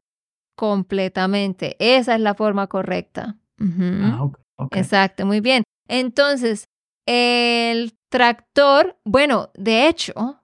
Completamente. 0.61 1.75
Esa 1.79 2.13
es 2.13 2.21
la 2.21 2.35
forma 2.35 2.67
correcta. 2.67 3.39
Ah. 3.59 4.29
Exacto, 4.73 5.25
muy 5.25 5.41
bien. 5.41 5.63
Entonces, 5.87 6.65
el 7.07 7.97
tractor, 8.09 8.99
bueno, 9.03 9.49
de 9.55 9.87
hecho, 9.87 10.43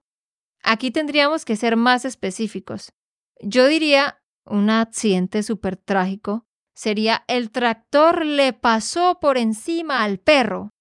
aquí 0.64 0.90
tendríamos 0.90 1.46
que 1.46 1.56
ser 1.56 1.76
más 1.76 2.04
específicos. 2.04 2.90
Yo 3.42 3.68
diría 3.68 4.20
un 4.44 4.72
accidente 4.72 5.44
súper 5.44 5.78
trágico 5.78 6.48
sería 6.76 7.24
el 7.28 7.52
tractor 7.52 8.26
le 8.26 8.54
pasó 8.54 9.20
por 9.20 9.38
encima 9.38 10.04
al 10.04 10.18
perro. 10.18 10.72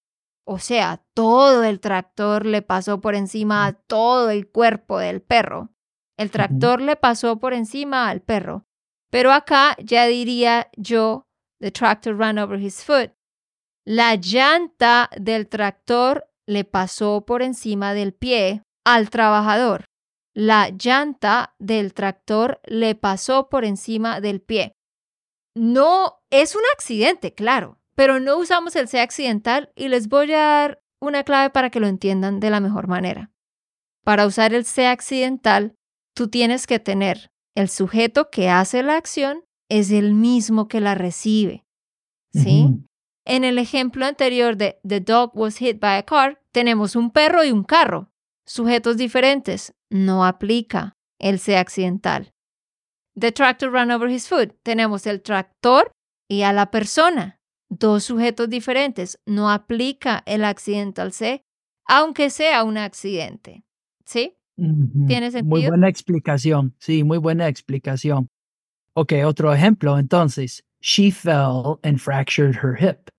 O 0.47 0.57
sea, 0.57 1.03
todo 1.13 1.63
el 1.63 1.79
tractor 1.79 2.47
le 2.47 2.63
pasó 2.63 3.01
por 3.01 3.13
encima 3.13 3.67
a 3.67 3.73
todo 3.73 4.31
el 4.31 4.49
cuerpo 4.49 4.97
del 4.97 5.21
perro. 5.21 5.69
El 6.17 6.31
tractor 6.31 6.81
le 6.81 6.95
pasó 6.95 7.37
por 7.37 7.53
encima 7.53 8.09
al 8.09 8.21
perro. 8.21 8.66
Pero 9.09 9.31
acá 9.31 9.75
ya 9.79 10.05
diría 10.05 10.69
yo, 10.75 11.25
the 11.59 11.71
tractor 11.71 12.15
ran 12.17 12.37
over 12.37 12.59
his 12.59 12.83
foot. 12.83 13.11
La 13.85 14.15
llanta 14.15 15.09
del 15.17 15.47
tractor 15.47 16.29
le 16.45 16.65
pasó 16.65 17.25
por 17.25 17.41
encima 17.41 17.93
del 17.93 18.13
pie 18.13 18.63
al 18.85 19.09
trabajador. 19.09 19.85
La 20.33 20.69
llanta 20.69 21.55
del 21.57 21.93
tractor 21.93 22.59
le 22.65 22.95
pasó 22.95 23.49
por 23.49 23.65
encima 23.65 24.21
del 24.21 24.41
pie. 24.41 24.73
No 25.55 26.19
es 26.29 26.55
un 26.55 26.61
accidente, 26.73 27.33
claro, 27.33 27.79
pero 27.95 28.19
no 28.19 28.37
usamos 28.37 28.75
el 28.75 28.87
sea 28.87 29.03
accidental 29.03 29.71
y 29.75 29.87
les 29.87 30.07
voy 30.07 30.31
a 30.33 30.37
dar 30.37 30.81
una 31.01 31.23
clave 31.23 31.49
para 31.49 31.69
que 31.69 31.79
lo 31.79 31.87
entiendan 31.87 32.39
de 32.39 32.49
la 32.49 32.59
mejor 32.59 32.87
manera. 32.87 33.31
Para 34.03 34.25
usar 34.25 34.53
el 34.53 34.65
sea 34.65 34.91
accidental, 34.91 35.75
tú 36.15 36.27
tienes 36.27 36.67
que 36.67 36.79
tener 36.79 37.31
el 37.57 37.69
sujeto 37.69 38.29
que 38.29 38.49
hace 38.49 38.83
la 38.83 38.97
acción 38.97 39.43
es 39.67 39.89
el 39.89 40.13
mismo 40.13 40.67
que 40.67 40.79
la 40.79 40.93
recibe. 40.93 41.65
¿Sí? 42.31 42.67
En 43.25 43.43
el 43.43 43.57
ejemplo 43.57 44.05
anterior 44.05 44.57
de 44.57 44.79
The 44.87 44.99
dog 44.99 45.35
was 45.35 45.57
hit 45.57 45.79
by 45.79 45.97
a 45.97 46.03
car, 46.03 46.39
tenemos 46.51 46.95
un 46.95 47.09
perro 47.09 47.43
y 47.43 47.51
un 47.51 47.63
carro. 47.63 48.11
Sujetos 48.45 48.95
diferentes. 48.95 49.73
No 49.89 50.23
aplica 50.23 50.93
el 51.19 51.39
sea 51.39 51.59
accidental. 51.59 52.31
The 53.19 53.31
tractor 53.31 53.71
ran 53.71 53.89
over 53.89 54.07
his 54.07 54.27
foot. 54.29 54.53
Tenemos 54.61 55.07
el 55.07 55.23
tractor 55.23 55.91
y 56.29 56.43
a 56.43 56.53
la 56.53 56.69
persona. 56.69 57.39
Dos 57.69 58.03
sujetos 58.03 58.49
diferentes. 58.49 59.17
No 59.25 59.49
aplica 59.49 60.21
el 60.27 60.45
accidental 60.45 61.11
C, 61.11 61.41
aunque 61.87 62.29
sea 62.29 62.63
un 62.63 62.77
accidente. 62.77 63.63
¿Sí? 64.05 64.36
¿Tiene 64.57 65.29
Muy 65.29 65.31
sentido? 65.31 65.69
buena 65.69 65.87
explicación. 65.87 66.75
Sí, 66.79 67.03
muy 67.03 67.17
buena 67.19 67.47
explicación. 67.47 68.27
Ok, 68.93 69.13
otro 69.25 69.53
ejemplo. 69.53 69.97
Entonces, 69.99 70.63
she 70.81 71.11
fell 71.11 71.77
and 71.83 71.99
fractured 71.99 72.55
her 72.63 72.75
hip. 72.79 73.09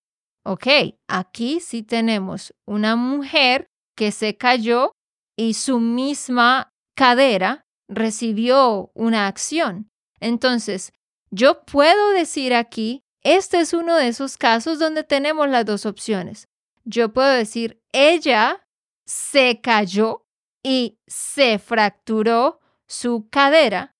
Ok, 0.44 0.66
aquí 1.09 1.61
sí 1.61 1.83
tenemos 1.83 2.53
una 2.66 2.96
mujer 2.96 3.68
que 3.96 4.11
se 4.11 4.37
cayó 4.37 4.92
y 5.37 5.55
su 5.55 5.79
misma 5.79 6.70
cadera 6.96 7.64
recibió 7.88 8.90
una 8.94 9.29
acción. 9.29 9.88
Entonces, 10.20 10.92
yo 11.31 11.64
puedo 11.64 12.11
decir 12.11 12.55
aquí, 12.55 13.03
este 13.22 13.61
es 13.61 13.72
uno 13.72 13.94
de 13.96 14.09
esos 14.09 14.37
casos 14.37 14.79
donde 14.79 15.05
tenemos 15.05 15.48
las 15.48 15.64
dos 15.64 15.87
opciones. 15.87 16.48
Yo 16.85 17.12
puedo 17.12 17.31
decir, 17.31 17.81
ella 17.92 18.61
se 19.07 19.61
cayó 19.61 20.24
y 20.68 20.98
se 21.07 21.59
fracturó 21.59 22.61
su 22.87 23.31
cadera. 23.31 23.96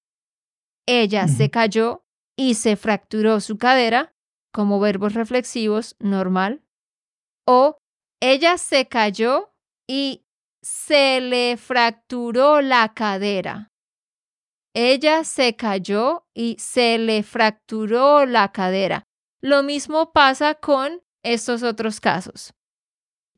Ella 0.87 1.27
se 1.27 1.49
cayó 1.49 2.05
y 2.37 2.57
se 2.57 2.77
fracturó 2.77 3.41
su 3.41 3.57
cadera 3.57 4.15
como 4.53 4.79
verbos 4.79 5.15
reflexivos 5.15 5.97
normal. 5.99 6.63
O 7.47 7.79
ella 8.21 8.59
se 8.59 8.87
cayó 8.87 9.51
y 9.89 10.27
se 10.61 11.23
le 11.23 11.57
fracturó 11.57 12.61
la 12.61 12.93
cadera. 12.93 13.73
Ella 14.75 15.25
se 15.25 15.57
cayó 15.57 16.27
y 16.35 16.57
se 16.59 16.99
le 16.99 17.23
fracturó 17.23 18.27
la 18.27 18.53
cadera. 18.53 19.05
Lo 19.41 19.63
mismo 19.63 20.13
pasa 20.13 20.55
con 20.55 21.01
estos 21.23 21.63
otros 21.63 21.99
casos. 21.99 22.53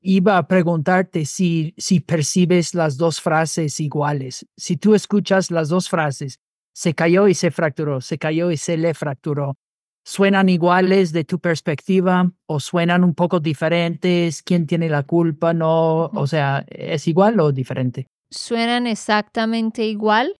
Iba 0.00 0.38
a 0.38 0.46
preguntarte 0.46 1.26
si, 1.26 1.74
si 1.76 2.00
percibes 2.00 2.74
las 2.74 2.96
dos 2.96 3.20
frases 3.20 3.80
iguales. 3.80 4.46
Si 4.56 4.76
tú 4.76 4.94
escuchas 4.94 5.50
las 5.50 5.68
dos 5.68 5.88
frases, 5.88 6.38
se 6.72 6.94
cayó 6.94 7.28
y 7.28 7.34
se 7.34 7.50
fracturó, 7.50 8.00
se 8.00 8.18
cayó 8.18 8.50
y 8.50 8.56
se 8.56 8.76
le 8.76 8.94
fracturó. 8.94 9.56
¿Suenan 10.02 10.48
iguales 10.48 11.12
de 11.12 11.24
tu 11.24 11.38
perspectiva 11.38 12.32
o 12.46 12.58
suenan 12.58 13.04
un 13.04 13.14
poco 13.14 13.38
diferentes? 13.38 14.42
¿Quién 14.42 14.66
tiene 14.66 14.88
la 14.88 15.02
culpa? 15.02 15.52
No, 15.52 16.06
o 16.06 16.26
sea, 16.26 16.64
¿es 16.68 17.06
igual 17.06 17.38
o 17.38 17.52
diferente? 17.52 18.06
Suenan 18.30 18.86
exactamente 18.86 19.84
igual. 19.84 20.36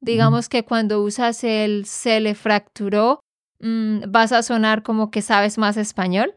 Digamos 0.00 0.48
que 0.48 0.64
cuando 0.64 1.02
usas 1.02 1.42
el 1.44 1.84
se 1.86 2.20
le 2.20 2.34
fracturó, 2.34 3.20
mm, 3.58 4.04
vas 4.08 4.32
a 4.32 4.42
sonar 4.42 4.82
como 4.82 5.10
que 5.10 5.22
sabes 5.22 5.58
más 5.58 5.76
español, 5.76 6.34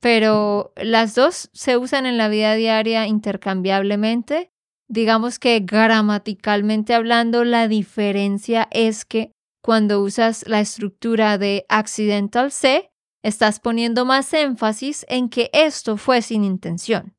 pero 0.00 0.72
las 0.76 1.14
dos 1.14 1.50
se 1.52 1.76
usan 1.76 2.06
en 2.06 2.18
la 2.18 2.28
vida 2.28 2.54
diaria 2.54 3.06
intercambiablemente. 3.06 4.52
Digamos 4.88 5.38
que 5.38 5.60
gramaticalmente 5.60 6.94
hablando, 6.94 7.44
la 7.44 7.68
diferencia 7.68 8.68
es 8.70 9.04
que 9.04 9.32
cuando 9.62 10.00
usas 10.02 10.46
la 10.46 10.60
estructura 10.60 11.36
de 11.36 11.66
accidental 11.68 12.52
C, 12.52 12.90
estás 13.22 13.60
poniendo 13.60 14.04
más 14.04 14.32
énfasis 14.32 15.04
en 15.08 15.28
que 15.28 15.50
esto 15.52 15.96
fue 15.96 16.22
sin 16.22 16.44
intención. 16.44 17.14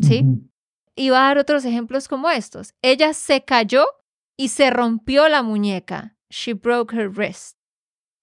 ¿Sí? 0.00 0.24
Y 0.96 1.10
va 1.10 1.24
a 1.24 1.28
dar 1.28 1.38
otros 1.38 1.64
ejemplos 1.64 2.08
como 2.08 2.30
estos. 2.30 2.74
Ella 2.82 3.12
se 3.12 3.44
cayó 3.44 3.84
y 4.36 4.48
se 4.48 4.70
rompió 4.70 5.28
la 5.28 5.42
muñeca. 5.42 6.16
She 6.30 6.54
broke 6.54 6.94
her 6.94 7.08
wrist. 7.08 7.58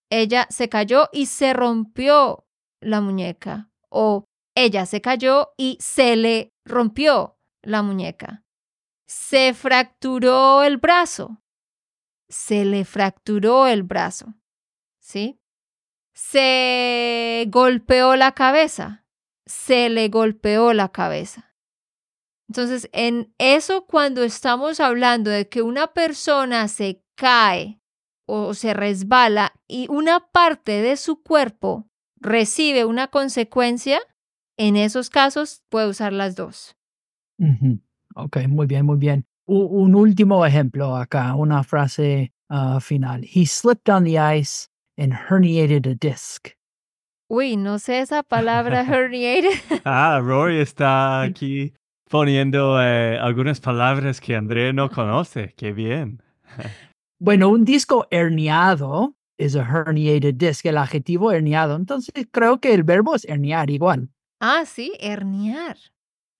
Ella 0.09 0.47
se 0.49 0.69
cayó 0.69 1.09
y 1.11 1.27
se 1.27 1.53
rompió 1.53 2.47
la 2.81 3.01
muñeca. 3.01 3.69
O 3.89 4.25
ella 4.55 4.85
se 4.85 5.01
cayó 5.01 5.53
y 5.57 5.77
se 5.79 6.15
le 6.15 6.53
rompió 6.65 7.37
la 7.61 7.81
muñeca. 7.83 8.43
Se 9.07 9.53
fracturó 9.53 10.63
el 10.63 10.77
brazo 10.77 11.41
se 12.29 12.65
le 12.65 12.85
fracturó 12.85 13.67
el 13.67 13.83
brazo, 13.83 14.33
¿sí? 14.99 15.39
Se 16.13 17.45
golpeó 17.49 18.15
la 18.15 18.33
cabeza, 18.33 19.05
se 19.45 19.89
le 19.89 20.09
golpeó 20.09 20.73
la 20.73 20.91
cabeza. 20.91 21.55
Entonces, 22.49 22.89
en 22.93 23.33
eso 23.37 23.85
cuando 23.85 24.23
estamos 24.23 24.79
hablando 24.79 25.29
de 25.29 25.49
que 25.49 25.61
una 25.61 25.87
persona 25.87 26.67
se 26.67 27.03
cae 27.15 27.81
o 28.25 28.53
se 28.53 28.73
resbala 28.73 29.53
y 29.67 29.87
una 29.89 30.31
parte 30.31 30.81
de 30.81 30.97
su 30.97 31.21
cuerpo 31.21 31.89
recibe 32.19 32.85
una 32.85 33.07
consecuencia, 33.07 33.99
en 34.57 34.75
esos 34.75 35.09
casos 35.09 35.63
puede 35.69 35.87
usar 35.87 36.13
las 36.13 36.35
dos. 36.35 36.75
Ok, 38.15 38.37
muy 38.47 38.65
bien, 38.65 38.85
muy 38.85 38.97
bien 38.97 39.25
un 39.47 39.95
último 39.95 40.45
ejemplo 40.45 40.95
acá, 40.95 41.33
una 41.35 41.63
frase 41.63 42.33
uh, 42.49 42.79
final. 42.79 43.23
He 43.23 43.45
slipped 43.45 43.89
on 43.89 44.03
the 44.03 44.17
ice 44.17 44.67
and 44.97 45.13
herniated 45.13 45.87
a 45.87 45.95
disc. 45.95 46.53
Uy, 47.29 47.57
no 47.57 47.77
sé 47.79 47.99
esa 47.99 48.23
palabra 48.23 48.83
herniated. 48.87 49.81
ah, 49.85 50.19
Rory 50.21 50.59
está 50.59 51.21
aquí 51.23 51.73
poniendo 52.09 52.81
eh, 52.81 53.17
algunas 53.19 53.59
palabras 53.59 54.21
que 54.21 54.35
Andrea 54.35 54.73
no 54.73 54.89
conoce. 54.89 55.53
Qué 55.57 55.71
bien. 55.71 56.21
bueno, 57.19 57.49
un 57.49 57.65
disco 57.65 58.07
herniado 58.11 59.15
es 59.37 59.55
a 59.55 59.61
herniated 59.61 60.35
disc, 60.35 60.65
el 60.65 60.77
adjetivo 60.77 61.31
herniado. 61.31 61.75
Entonces 61.75 62.13
creo 62.31 62.59
que 62.59 62.73
el 62.73 62.83
verbo 62.83 63.15
es 63.15 63.25
herniar 63.25 63.69
igual. 63.69 64.09
Ah, 64.39 64.65
sí, 64.65 64.93
herniar. 64.99 65.77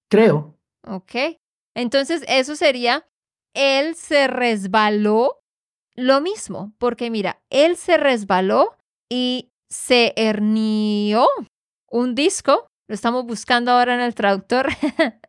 Creo. 0.09 0.57
Ok. 0.85 1.39
Entonces, 1.75 2.23
eso 2.27 2.55
sería, 2.55 3.07
él 3.53 3.95
se 3.95 4.27
resbaló, 4.27 5.41
lo 5.95 6.21
mismo, 6.21 6.73
porque 6.77 7.09
mira, 7.09 7.41
él 7.49 7.75
se 7.75 7.97
resbaló 7.97 8.77
y 9.09 9.49
se 9.69 10.13
hernió 10.15 11.27
un 11.89 12.15
disco, 12.15 12.67
lo 12.87 12.95
estamos 12.95 13.25
buscando 13.25 13.71
ahora 13.71 13.95
en 13.95 14.01
el 14.01 14.15
traductor, 14.15 14.69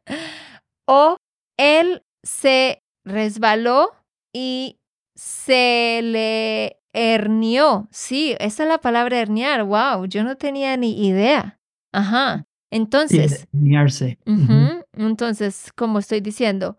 o 0.86 1.16
él 1.58 2.02
se 2.22 2.80
resbaló 3.04 3.92
y 4.34 4.78
se 5.16 6.00
le 6.02 6.77
hernió. 6.92 7.88
Sí, 7.90 8.36
esa 8.38 8.62
es 8.64 8.68
la 8.68 8.78
palabra 8.80 9.20
herniar. 9.20 9.64
Wow, 9.64 10.06
yo 10.06 10.24
no 10.24 10.36
tenía 10.36 10.76
ni 10.76 11.06
idea. 11.06 11.60
Ajá. 11.92 12.46
Entonces, 12.70 13.48
entonces, 14.92 15.72
como 15.74 15.98
estoy 15.98 16.20
diciendo, 16.20 16.76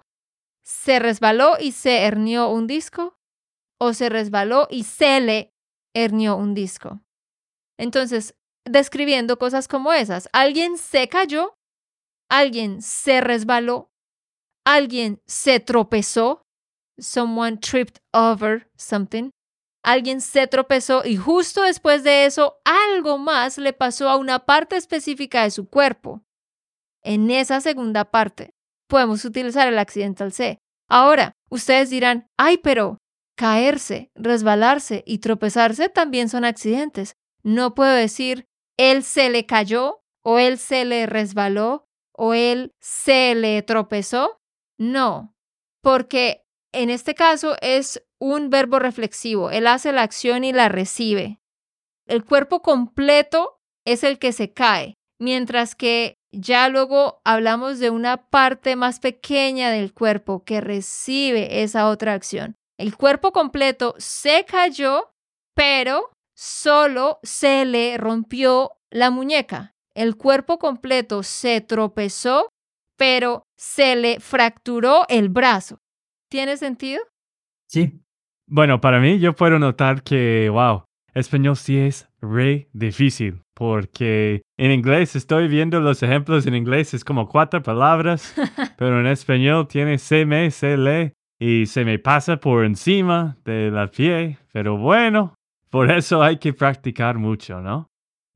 ¿se 0.64 1.00
resbaló 1.00 1.54
y 1.60 1.72
se 1.72 2.04
hernió 2.04 2.50
un 2.50 2.68
disco? 2.68 3.18
¿O 3.80 3.94
se 3.94 4.10
resbaló 4.10 4.68
y 4.70 4.84
se 4.84 5.20
le 5.20 5.54
hernió 5.96 6.36
un 6.36 6.54
disco? 6.54 7.02
Entonces, 7.80 8.36
describiendo 8.66 9.40
cosas 9.40 9.68
como 9.68 9.94
esas, 9.94 10.30
alguien 10.32 10.78
se 10.78 11.08
cayó, 11.08 11.58
alguien 12.30 12.82
se 12.82 13.22
resbaló, 13.22 13.90
alguien 14.66 15.22
se 15.26 15.60
tropezó, 15.60 16.46
someone 17.00 17.58
tripped 17.58 18.02
over 18.14 18.70
something, 18.78 19.32
alguien 19.84 20.22
se 20.22 20.48
tropezó 20.48 21.06
y 21.06 21.18
justo 21.18 21.64
después 21.64 22.04
de 22.04 22.26
eso 22.26 22.60
algo 22.66 23.18
más 23.18 23.58
le 23.58 23.74
pasó 23.74 24.10
a 24.10 24.18
una 24.18 24.40
parte 24.40 24.76
específica 24.76 25.44
de 25.44 25.52
su 25.52 25.70
cuerpo. 25.70 26.22
En 27.04 27.32
esa 27.32 27.62
segunda 27.62 28.06
parte 28.06 28.54
podemos 28.88 29.24
utilizar 29.26 29.68
el 29.68 29.80
accidental 29.80 30.32
C. 30.32 30.60
Ahora, 30.90 31.34
ustedes 31.50 31.90
dirán, 31.90 32.28
ay, 32.38 32.58
pero 32.58 32.98
caerse, 33.36 34.12
resbalarse 34.16 35.04
y 35.06 35.20
tropezarse 35.20 35.88
también 35.88 36.28
son 36.28 36.44
accidentes. 36.44 37.14
No 37.44 37.76
puedo 37.76 37.94
decir, 37.94 38.48
él 38.78 39.04
se 39.04 39.30
le 39.30 39.46
cayó 39.46 40.02
o 40.24 40.40
él 40.40 40.58
se 40.58 40.84
le 40.86 41.06
resbaló 41.06 41.86
o 42.12 42.34
él 42.34 42.74
se 42.80 43.36
le 43.36 43.62
tropezó. 43.62 44.42
No, 44.78 45.36
porque 45.82 46.46
en 46.74 46.90
este 46.90 47.16
caso 47.16 47.56
es 47.62 48.04
un 48.20 48.50
verbo 48.50 48.80
reflexivo. 48.80 49.50
Él 49.52 49.68
hace 49.68 49.92
la 49.92 50.04
acción 50.04 50.44
y 50.44 50.54
la 50.54 50.70
recibe. 50.70 51.40
El 52.06 52.26
cuerpo 52.26 52.62
completo 52.62 53.60
es 53.86 54.04
el 54.04 54.20
que 54.20 54.32
se 54.32 54.54
cae, 54.54 54.96
mientras 55.20 55.76
que 55.76 56.16
ya 56.32 56.70
luego 56.70 57.22
hablamos 57.24 57.80
de 57.80 57.90
una 57.90 58.30
parte 58.30 58.76
más 58.76 59.00
pequeña 59.00 59.72
del 59.72 59.94
cuerpo 59.94 60.44
que 60.44 60.62
recibe 60.62 61.64
esa 61.64 61.88
otra 61.88 62.14
acción. 62.14 62.56
El 62.78 62.96
cuerpo 62.96 63.32
completo 63.32 63.96
se 63.98 64.46
cayó, 64.46 65.12
pero 65.56 66.12
solo 66.36 67.20
se 67.24 67.66
le 67.66 67.98
rompió 67.98 68.72
la 68.90 69.10
muñeca. 69.10 69.76
El 69.96 70.16
cuerpo 70.16 70.60
completo 70.60 71.24
se 71.24 71.62
tropezó, 71.62 72.48
pero 72.96 73.44
se 73.58 73.96
le 73.96 74.20
fracturó 74.20 75.06
el 75.10 75.30
brazo. 75.30 75.80
¿Tiene 76.30 76.58
sentido? 76.58 77.02
Sí. 77.68 78.02
Bueno, 78.52 78.82
para 78.82 79.00
mí 79.00 79.20
yo 79.20 79.36
puedo 79.36 79.60
notar 79.60 80.02
que, 80.02 80.50
wow, 80.50 80.86
español 81.14 81.56
sí 81.56 81.78
es 81.78 82.10
re 82.20 82.68
difícil, 82.74 83.44
porque 83.54 84.42
en 84.58 84.72
inglés 84.72 85.16
estoy 85.16 85.48
viendo 85.48 85.80
los 85.80 86.02
ejemplos 86.02 86.48
en 86.48 86.56
inglés, 86.56 86.96
es 86.96 87.06
como 87.06 87.30
cuatro 87.30 87.62
palabras, 87.62 88.34
pero 88.78 89.00
en 89.00 89.06
español 89.06 89.68
tiene 89.68 90.00
se 90.00 90.26
me, 90.26 90.50
se 90.50 90.78
le, 90.78 91.14
y 91.40 91.68
se 91.68 91.86
me 91.86 92.00
pasa 92.00 92.38
por 92.38 92.66
encima 92.66 93.38
de 93.46 93.70
la 93.70 93.86
pie, 93.86 94.40
pero 94.52 94.78
bueno, 94.78 95.36
por 95.70 95.92
eso 95.92 96.24
hay 96.24 96.38
que 96.38 96.52
practicar 96.52 97.20
mucho, 97.20 97.62
¿no? 97.62 97.89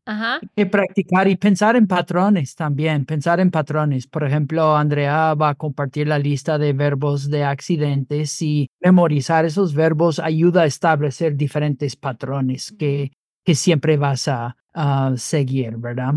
Ajá. 0.05 0.41
que 0.55 0.65
practicar 0.65 1.27
y 1.29 1.37
pensar 1.37 1.75
en 1.75 1.87
patrones 1.87 2.55
también, 2.55 3.05
pensar 3.05 3.39
en 3.39 3.51
patrones. 3.51 4.05
Por 4.07 4.25
ejemplo, 4.25 4.75
Andrea 4.75 5.33
va 5.33 5.49
a 5.49 5.55
compartir 5.55 6.07
la 6.07 6.19
lista 6.19 6.57
de 6.57 6.73
verbos 6.73 7.29
de 7.29 7.45
accidentes 7.45 8.41
y 8.41 8.69
memorizar 8.81 9.45
esos 9.45 9.73
verbos 9.73 10.19
ayuda 10.19 10.63
a 10.63 10.65
establecer 10.65 11.35
diferentes 11.37 11.95
patrones 11.95 12.73
que, 12.77 13.13
que 13.45 13.55
siempre 13.55 13.97
vas 13.97 14.27
a, 14.27 14.55
seguir, 15.17 15.77
¿verdad? 15.77 16.15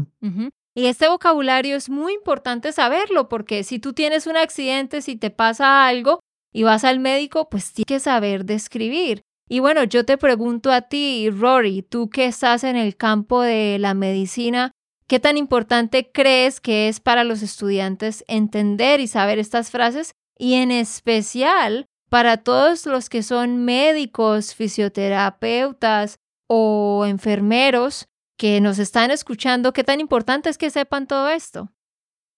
Y 0.75 0.87
este 0.87 1.09
vocabulario 1.09 1.77
es 1.77 1.91
muy 1.91 2.15
importante 2.15 2.73
saberlo 2.73 3.29
porque 3.29 3.65
si 3.65 3.79
tú 3.79 3.93
tienes 3.93 4.27
un 4.27 4.39
accidente, 4.39 5.03
si 5.03 5.17
te 5.17 5.31
pasa 5.31 5.87
algo 5.87 6.21
y 6.55 6.63
vas 6.63 6.85
al 6.85 6.99
médico, 6.99 7.51
pues 7.51 7.75
tienes 7.75 7.87
que 7.87 8.01
saber 8.01 8.47
describir. 8.47 9.23
Y 9.49 9.61
bueno, 9.61 9.85
yo 9.85 10.05
te 10.05 10.19
pregunto 10.19 10.73
a 10.73 10.83
ti, 10.83 11.31
Rory, 11.31 11.83
tú 11.83 12.11
que 12.11 12.27
estás 12.27 12.65
en 12.65 12.77
el 12.77 12.97
campo 12.97 13.43
de 13.43 13.79
la 13.79 13.95
medicina, 13.95 14.73
¿qué 15.07 15.21
tan 15.21 15.37
importante 15.37 16.11
crees 16.13 16.61
que 16.61 16.89
es 16.89 16.99
para 16.99 17.23
los 17.23 17.43
estudiantes 17.43 18.25
entender 18.27 18.99
y 18.99 19.07
saber 19.07 19.39
estas 19.39 19.71
frases? 19.71 20.15
Y 20.37 20.55
en 20.55 20.73
especial 20.73 21.87
para 22.11 22.39
todos 22.39 22.87
los 22.87 23.09
que 23.09 23.23
son 23.23 23.65
médicos, 23.65 24.55
fisioterapeutas 24.55 26.17
o 26.49 27.05
enfermeros 27.07 28.07
que 28.37 28.61
nos 28.61 28.79
están 28.79 29.11
escuchando, 29.11 29.73
¿qué 29.73 29.85
tan 29.85 30.01
importante 30.01 30.51
es 30.51 30.59
que 30.59 30.71
sepan 30.71 31.07
todo 31.07 31.29
esto? 31.29 31.73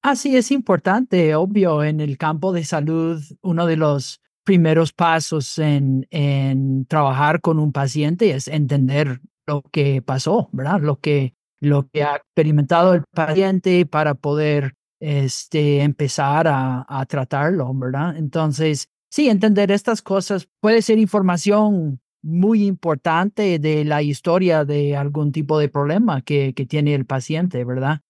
Así 0.02 0.36
es 0.36 0.50
importante, 0.52 1.34
obvio, 1.34 1.82
en 1.82 2.00
el 2.00 2.18
campo 2.18 2.52
de 2.52 2.64
salud, 2.64 3.20
uno 3.42 3.66
de 3.66 3.76
los 3.76 4.20
primeros 4.48 4.94
pasos 4.94 5.58
en, 5.58 6.06
en 6.08 6.86
trabajar 6.86 7.42
con 7.42 7.58
un 7.58 7.70
paciente 7.70 8.30
es 8.30 8.48
entender 8.48 9.20
lo 9.46 9.60
que 9.60 10.00
pasó, 10.00 10.48
¿verdad? 10.52 10.80
Lo 10.80 11.00
que, 11.00 11.34
lo 11.60 11.86
que 11.90 12.02
ha 12.02 12.16
experimentado 12.16 12.94
el 12.94 13.02
paciente 13.14 13.84
para 13.84 14.14
poder 14.14 14.72
este, 15.00 15.82
empezar 15.82 16.48
a, 16.48 16.86
a 16.88 17.04
tratarlo, 17.04 17.74
¿verdad? 17.74 18.16
Entonces, 18.16 18.88
sí, 19.10 19.28
entender 19.28 19.70
estas 19.70 20.00
cosas 20.00 20.48
puede 20.62 20.80
ser 20.80 20.98
información 20.98 22.00
muy 22.22 22.66
importante 22.66 23.58
de 23.58 23.84
la 23.84 24.00
historia 24.00 24.64
de 24.64 24.96
algún 24.96 25.30
tipo 25.30 25.58
de 25.58 25.68
problema 25.68 26.22
que, 26.22 26.54
que 26.54 26.64
tiene 26.64 26.94
el 26.94 27.04
paciente, 27.04 27.64
¿verdad? 27.64 28.00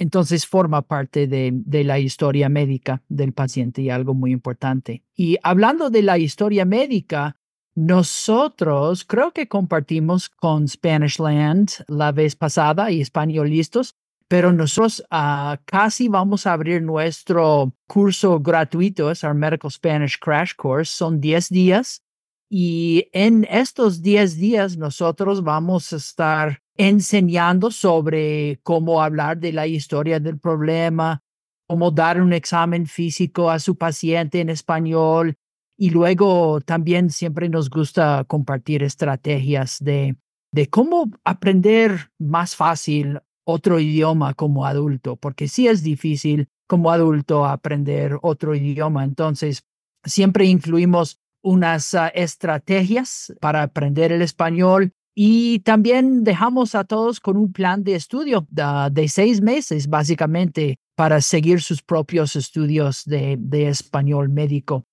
Entonces 0.00 0.46
forma 0.46 0.82
parte 0.82 1.26
de, 1.26 1.84
la 1.84 1.98
historia 1.98 2.48
médica 2.48 3.02
del 3.08 3.32
paciente 3.32 3.82
y 3.82 3.90
algo 3.90 4.14
muy 4.14 4.30
importante. 4.30 5.02
Y 5.16 5.38
hablando 5.42 5.90
de 5.90 6.02
la 6.02 6.18
historia 6.18 6.64
médica, 6.64 7.36
nosotros 7.74 9.04
creo 9.04 9.32
que 9.32 9.48
compartimos 9.48 10.28
con 10.28 10.68
Spanish 10.68 11.18
Land 11.18 11.84
la 11.88 12.12
vez 12.12 12.36
pasada 12.36 12.92
y 12.92 13.00
Españolistos, 13.00 13.96
pero 14.28 14.52
nosotros 14.52 15.02
uh, 15.10 15.56
casi 15.64 16.06
vamos 16.06 16.46
a 16.46 16.52
abrir 16.52 16.80
nuestro 16.80 17.74
curso 17.88 18.38
gratuito, 18.38 19.10
es 19.10 19.24
our 19.24 19.34
Medical 19.34 19.70
Spanish 19.70 20.16
Crash 20.16 20.54
Course. 20.54 20.92
Son 20.94 21.20
10 21.20 21.48
días 21.48 22.04
y 22.48 23.08
en 23.12 23.48
estos 23.50 24.00
10 24.00 24.36
días 24.36 24.76
nosotros 24.76 25.42
vamos 25.42 25.92
a 25.92 25.96
estar 25.96 26.62
enseñando 26.78 27.70
sobre 27.70 28.60
cómo 28.62 29.02
hablar 29.02 29.38
de 29.38 29.52
la 29.52 29.66
historia 29.66 30.20
del 30.20 30.38
problema, 30.38 31.22
cómo 31.66 31.90
dar 31.90 32.22
un 32.22 32.32
examen 32.32 32.86
físico 32.86 33.50
a 33.50 33.58
su 33.58 33.76
paciente 33.76 34.40
en 34.40 34.48
español 34.48 35.36
y 35.76 35.90
luego 35.90 36.60
también 36.60 37.10
siempre 37.10 37.48
nos 37.48 37.68
gusta 37.68 38.24
compartir 38.26 38.82
estrategias 38.82 39.78
de, 39.80 40.16
de 40.52 40.70
cómo 40.70 41.10
aprender 41.24 42.10
más 42.18 42.56
fácil 42.56 43.20
otro 43.44 43.80
idioma 43.80 44.34
como 44.34 44.64
adulto, 44.64 45.16
porque 45.16 45.48
sí 45.48 45.68
es 45.68 45.82
difícil 45.82 46.48
como 46.68 46.90
adulto 46.90 47.46
aprender 47.46 48.18
otro 48.22 48.54
idioma. 48.54 49.04
Entonces, 49.04 49.64
siempre 50.04 50.44
incluimos 50.44 51.20
unas 51.42 51.94
uh, 51.94 52.10
estrategias 52.14 53.32
para 53.40 53.62
aprender 53.62 54.12
el 54.12 54.22
español 54.22 54.92
y 55.20 55.58
también 55.64 56.22
dejamos 56.22 56.76
a 56.76 56.84
todos 56.84 57.18
con 57.18 57.36
un 57.36 57.52
plan 57.52 57.82
de 57.82 57.96
estudio 57.96 58.46
de 58.48 59.08
seis 59.08 59.40
meses, 59.40 59.88
básicamente, 59.88 60.76
para 60.94 61.20
seguir 61.20 61.60
sus 61.60 61.82
propios 61.82 62.36
estudios 62.36 63.02
de, 63.04 63.36
español 63.68 64.28
médico. 64.28 64.84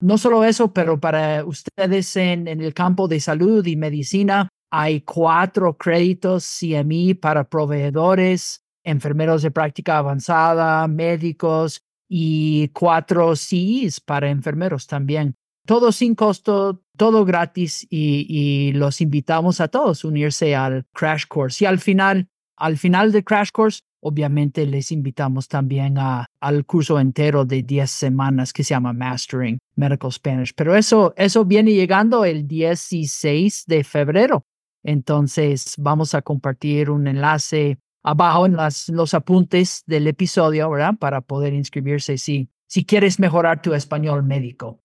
No 0.00 0.16
solo 0.16 0.42
eso, 0.42 0.72
pero 0.72 0.98
para 0.98 1.44
ustedes 1.44 2.16
en, 2.16 2.48
en, 2.48 2.62
el 2.62 2.72
campo 2.72 3.08
de 3.08 3.20
salud 3.20 3.66
y 3.66 3.76
medicina, 3.76 4.48
hay 4.70 5.02
cuatro 5.02 5.76
créditos 5.76 6.50
CMI 6.58 7.12
para 7.12 7.44
proveedores, 7.44 8.64
enfermeros 8.84 9.42
de 9.42 9.50
práctica 9.50 9.98
avanzada, 9.98 10.88
médicos 10.88 11.82
y 12.08 12.68
cuatro 12.68 13.36
CIs 13.36 14.00
para 14.00 14.30
enfermeros 14.30 14.86
también 14.86 15.34
todo 15.66 15.92
sin 15.92 16.14
costo, 16.14 16.82
todo 16.96 17.24
gratis 17.24 17.86
y, 17.90 18.72
los 18.74 19.00
invitamos 19.00 19.60
a 19.60 19.68
todos 19.68 20.04
a 20.04 20.08
unirse 20.08 20.54
al 20.54 20.86
Crash 20.92 21.24
Course. 21.26 21.64
Y 21.64 21.66
al 21.66 21.78
final, 21.78 22.28
al 22.56 22.76
final 22.76 23.12
del 23.12 23.24
Crash 23.24 23.50
Course, 23.50 23.82
obviamente 24.00 24.66
les 24.66 24.92
invitamos 24.92 25.48
también 25.48 25.96
a, 25.98 26.26
al 26.40 26.66
curso 26.66 27.00
entero 27.00 27.44
de 27.44 27.62
10 27.62 27.90
semanas 27.90 28.52
que 28.52 28.62
se 28.62 28.70
llama 28.74 28.92
Mastering 28.92 29.58
Medical 29.76 30.12
Spanish. 30.12 30.52
Pero 30.54 30.76
eso, 30.76 31.14
eso 31.16 31.44
viene 31.44 31.72
llegando 31.72 32.24
el 32.24 32.46
16 32.46 33.64
de 33.66 33.84
febrero. 33.84 34.44
Entonces 34.82 35.74
vamos 35.78 36.14
a 36.14 36.20
compartir 36.20 36.90
un 36.90 37.06
enlace 37.06 37.78
abajo 38.02 38.44
en 38.44 38.56
las, 38.56 38.90
los 38.90 39.14
apuntes 39.14 39.82
del 39.86 40.06
episodio, 40.06 40.68
¿verdad? 40.68 40.94
Para 40.98 41.22
poder 41.22 41.54
inscribirse 41.54 42.18
si, 42.18 42.50
si 42.66 42.84
quieres 42.84 43.18
mejorar 43.18 43.62
tu 43.62 43.72
español 43.72 44.22
médico. 44.22 44.83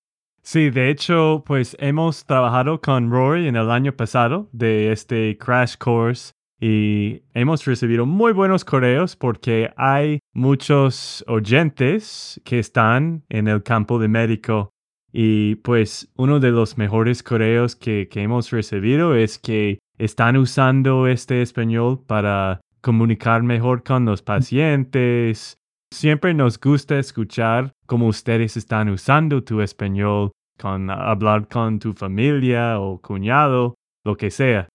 Sí, 0.51 0.71
de 0.71 0.89
hecho, 0.89 1.43
pues 1.45 1.77
hemos 1.79 2.25
trabajado 2.25 2.81
con 2.81 3.11
Rory 3.11 3.47
en 3.47 3.55
el 3.55 3.69
año 3.69 3.95
pasado 3.95 4.49
de 4.51 4.91
este 4.91 5.37
Crash 5.37 5.75
Course 5.77 6.31
y 6.59 7.21
hemos 7.35 7.63
recibido 7.65 8.07
muy 8.07 8.33
buenos 8.33 8.65
correos 8.65 9.15
porque 9.15 9.71
hay 9.77 10.17
muchos 10.33 11.23
oyentes 11.27 12.41
que 12.43 12.57
están 12.57 13.23
en 13.29 13.47
el 13.47 13.61
campo 13.61 13.99
de 13.99 14.07
médico. 14.07 14.71
Y 15.13 15.57
pues 15.57 16.11
uno 16.15 16.39
de 16.39 16.49
los 16.49 16.79
mejores 16.79 17.21
correos 17.21 17.75
que, 17.75 18.07
que 18.09 18.23
hemos 18.23 18.49
recibido 18.49 19.13
es 19.13 19.37
que 19.37 19.77
están 19.99 20.35
usando 20.35 21.05
este 21.05 21.43
español 21.43 22.03
para 22.07 22.59
comunicar 22.81 23.43
mejor 23.43 23.83
con 23.83 24.05
los 24.05 24.23
pacientes, 24.23 25.59
Siempre 25.91 26.35
nos 26.35 26.59
gusta 26.59 26.99
escuchar 26.99 27.73
cómo 27.87 28.07
ustedes 28.07 28.55
están 28.57 28.89
usando 28.89 29.43
tu 29.43 29.59
español 29.61 30.31
con 30.59 30.89
hablar 30.89 31.47
con 31.47 31.79
tu 31.79 31.93
familia 31.93 32.79
o 32.79 33.01
cuñado, 33.01 33.75
lo 34.03 34.17
que 34.17 34.31
sea. 34.31 34.67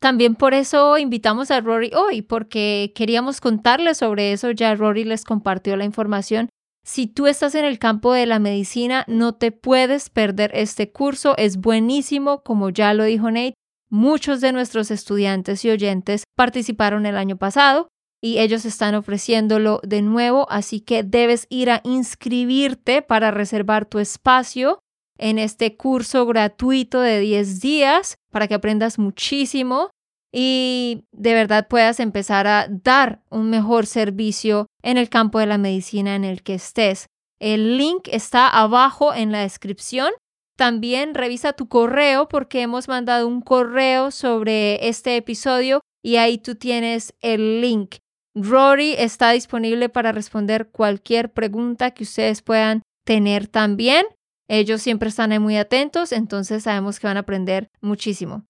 También 0.00 0.34
por 0.34 0.52
eso 0.52 0.98
invitamos 0.98 1.52
a 1.52 1.60
Rory 1.60 1.92
hoy, 1.94 2.22
porque 2.22 2.92
queríamos 2.94 3.40
contarles 3.40 3.98
sobre 3.98 4.32
eso. 4.32 4.50
Ya 4.50 4.74
Rory 4.74 5.04
les 5.04 5.24
compartió 5.24 5.76
la 5.76 5.84
información. 5.84 6.48
Si 6.84 7.06
tú 7.06 7.28
estás 7.28 7.54
en 7.54 7.64
el 7.64 7.78
campo 7.78 8.12
de 8.12 8.26
la 8.26 8.40
medicina, 8.40 9.04
no 9.06 9.34
te 9.34 9.52
puedes 9.52 10.10
perder 10.10 10.50
este 10.54 10.90
curso. 10.90 11.36
Es 11.36 11.58
buenísimo, 11.58 12.42
como 12.42 12.70
ya 12.70 12.92
lo 12.94 13.04
dijo 13.04 13.30
Nate. 13.30 13.54
Muchos 13.88 14.40
de 14.40 14.52
nuestros 14.52 14.90
estudiantes 14.90 15.64
y 15.64 15.70
oyentes 15.70 16.24
participaron 16.36 17.06
el 17.06 17.16
año 17.16 17.36
pasado 17.36 17.88
y 18.20 18.38
ellos 18.38 18.64
están 18.64 18.94
ofreciéndolo 18.94 19.80
de 19.84 20.00
nuevo, 20.00 20.46
así 20.50 20.80
que 20.80 21.02
debes 21.02 21.46
ir 21.50 21.70
a 21.70 21.80
inscribirte 21.84 23.02
para 23.02 23.30
reservar 23.30 23.84
tu 23.84 23.98
espacio 23.98 24.78
en 25.22 25.38
este 25.38 25.76
curso 25.76 26.26
gratuito 26.26 27.00
de 27.00 27.20
10 27.20 27.60
días 27.60 28.16
para 28.32 28.48
que 28.48 28.54
aprendas 28.54 28.98
muchísimo 28.98 29.90
y 30.32 31.04
de 31.12 31.32
verdad 31.32 31.68
puedas 31.68 32.00
empezar 32.00 32.48
a 32.48 32.66
dar 32.68 33.22
un 33.30 33.48
mejor 33.48 33.86
servicio 33.86 34.66
en 34.82 34.98
el 34.98 35.08
campo 35.08 35.38
de 35.38 35.46
la 35.46 35.58
medicina 35.58 36.16
en 36.16 36.24
el 36.24 36.42
que 36.42 36.54
estés. 36.54 37.06
El 37.38 37.78
link 37.78 38.08
está 38.10 38.48
abajo 38.48 39.14
en 39.14 39.30
la 39.30 39.42
descripción. 39.42 40.10
También 40.56 41.14
revisa 41.14 41.52
tu 41.52 41.68
correo 41.68 42.26
porque 42.28 42.60
hemos 42.60 42.88
mandado 42.88 43.28
un 43.28 43.42
correo 43.42 44.10
sobre 44.10 44.88
este 44.88 45.16
episodio 45.16 45.82
y 46.02 46.16
ahí 46.16 46.38
tú 46.38 46.56
tienes 46.56 47.14
el 47.20 47.60
link. 47.60 47.96
Rory 48.34 48.94
está 48.98 49.30
disponible 49.30 49.88
para 49.88 50.10
responder 50.10 50.70
cualquier 50.70 51.32
pregunta 51.32 51.92
que 51.92 52.02
ustedes 52.02 52.42
puedan 52.42 52.82
tener 53.04 53.46
también. 53.46 54.04
Ellos 54.52 54.82
siempre 54.82 55.08
están 55.08 55.40
muy 55.40 55.56
atentos, 55.56 56.12
entonces 56.12 56.64
sabemos 56.64 57.00
que 57.00 57.06
van 57.06 57.16
a 57.16 57.20
aprender 57.20 57.70
muchísimo. 57.80 58.44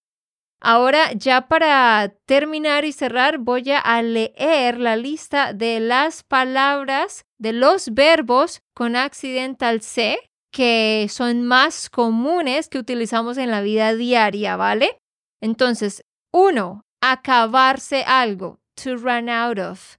Ahora, 0.61 1.12
ya 1.12 1.47
para 1.47 2.12
terminar 2.27 2.85
y 2.85 2.91
cerrar, 2.91 3.38
voy 3.38 3.71
a 3.71 4.03
leer 4.03 4.81
la 4.81 4.97
lista 4.97 5.53
de 5.53 5.79
las 5.79 6.25
palabras 6.25 7.25
de 7.38 7.53
los 7.53 7.95
verbos 7.95 8.62
con 8.75 8.97
accidental 8.97 9.81
C 9.81 10.19
que 10.53 11.07
son 11.09 11.45
más 11.45 11.88
comunes 11.88 12.69
que 12.69 12.79
utilizamos 12.79 13.38
en 13.38 13.53
la 13.53 13.61
vida 13.61 13.95
diaria, 13.95 14.57
¿vale? 14.57 14.99
Entonces, 15.41 16.03
uno, 16.33 16.83
acabarse 17.01 18.03
algo 18.03 18.59
to 18.75 18.97
run 18.97 19.29
out 19.29 19.61
of. 19.61 19.99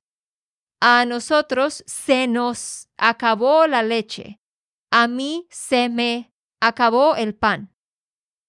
A 0.81 1.05
nosotros 1.05 1.81
se 1.87 2.27
nos 2.27 2.89
acabó 2.97 3.67
la 3.67 3.83
leche. 3.83 4.37
A 4.95 5.07
mí 5.07 5.47
se 5.49 5.89
me 5.89 6.31
acabó 6.61 7.15
el 7.15 7.33
pan. 7.33 7.73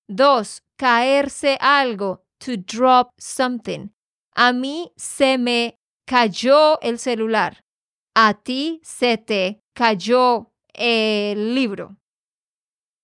Dos, 0.06 0.62
caerse 0.76 1.56
algo, 1.58 2.26
to 2.36 2.58
drop 2.58 3.12
something. 3.16 3.88
A 4.36 4.52
mí 4.52 4.92
se 4.94 5.38
me 5.38 5.78
cayó 6.06 6.78
el 6.82 6.98
celular. 6.98 7.64
A 8.14 8.34
ti 8.34 8.82
se 8.84 9.16
te 9.16 9.62
cayó 9.74 10.52
el 10.74 11.54
libro. 11.54 11.96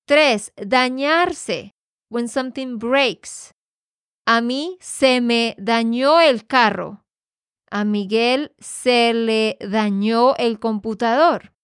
Tres, 0.07 0.53
dañarse, 0.57 1.73
when 2.11 2.29
something 2.29 2.77
breaks. 2.77 3.55
A 4.27 4.43
mí 4.43 4.77
se 4.83 5.23
me 5.23 5.57
dañó 5.57 6.21
el 6.21 6.47
carro. 6.47 7.07
A 7.71 7.85
Miguel 7.85 8.55
se 8.59 9.15
le 9.15 9.57
dañó 9.63 10.37
el 10.37 10.59
computador. 10.61 11.55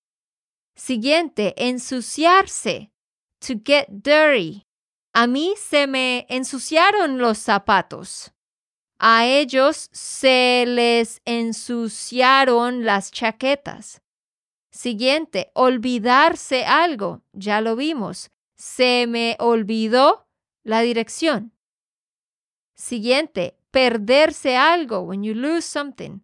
Siguiente, 0.77 1.55
ensuciarse. 1.57 2.93
To 3.41 3.55
get 3.65 3.89
dirty. 3.89 4.67
A 5.15 5.27
mí 5.27 5.55
se 5.57 5.87
me 5.87 6.27
ensuciaron 6.29 7.19
los 7.19 7.39
zapatos. 7.39 8.33
A 8.99 9.27
ellos 9.27 9.89
se 9.93 10.65
les 10.67 11.23
ensuciaron 11.25 12.85
las 12.85 13.11
chaquetas. 13.11 14.03
Siguiente, 14.71 15.51
olvidarse 15.55 16.67
algo. 16.67 17.23
Ya 17.33 17.63
lo 17.63 17.77
vimos. 17.77 18.31
Se 18.55 19.07
me 19.07 19.37
olvidó 19.39 20.27
la 20.63 20.83
dirección. 20.83 21.53
Siguiente, 22.75 23.59
perderse 23.71 24.57
algo. 24.57 25.01
When 25.01 25.23
you 25.23 25.35
lose 25.35 25.63
something. 25.67 26.21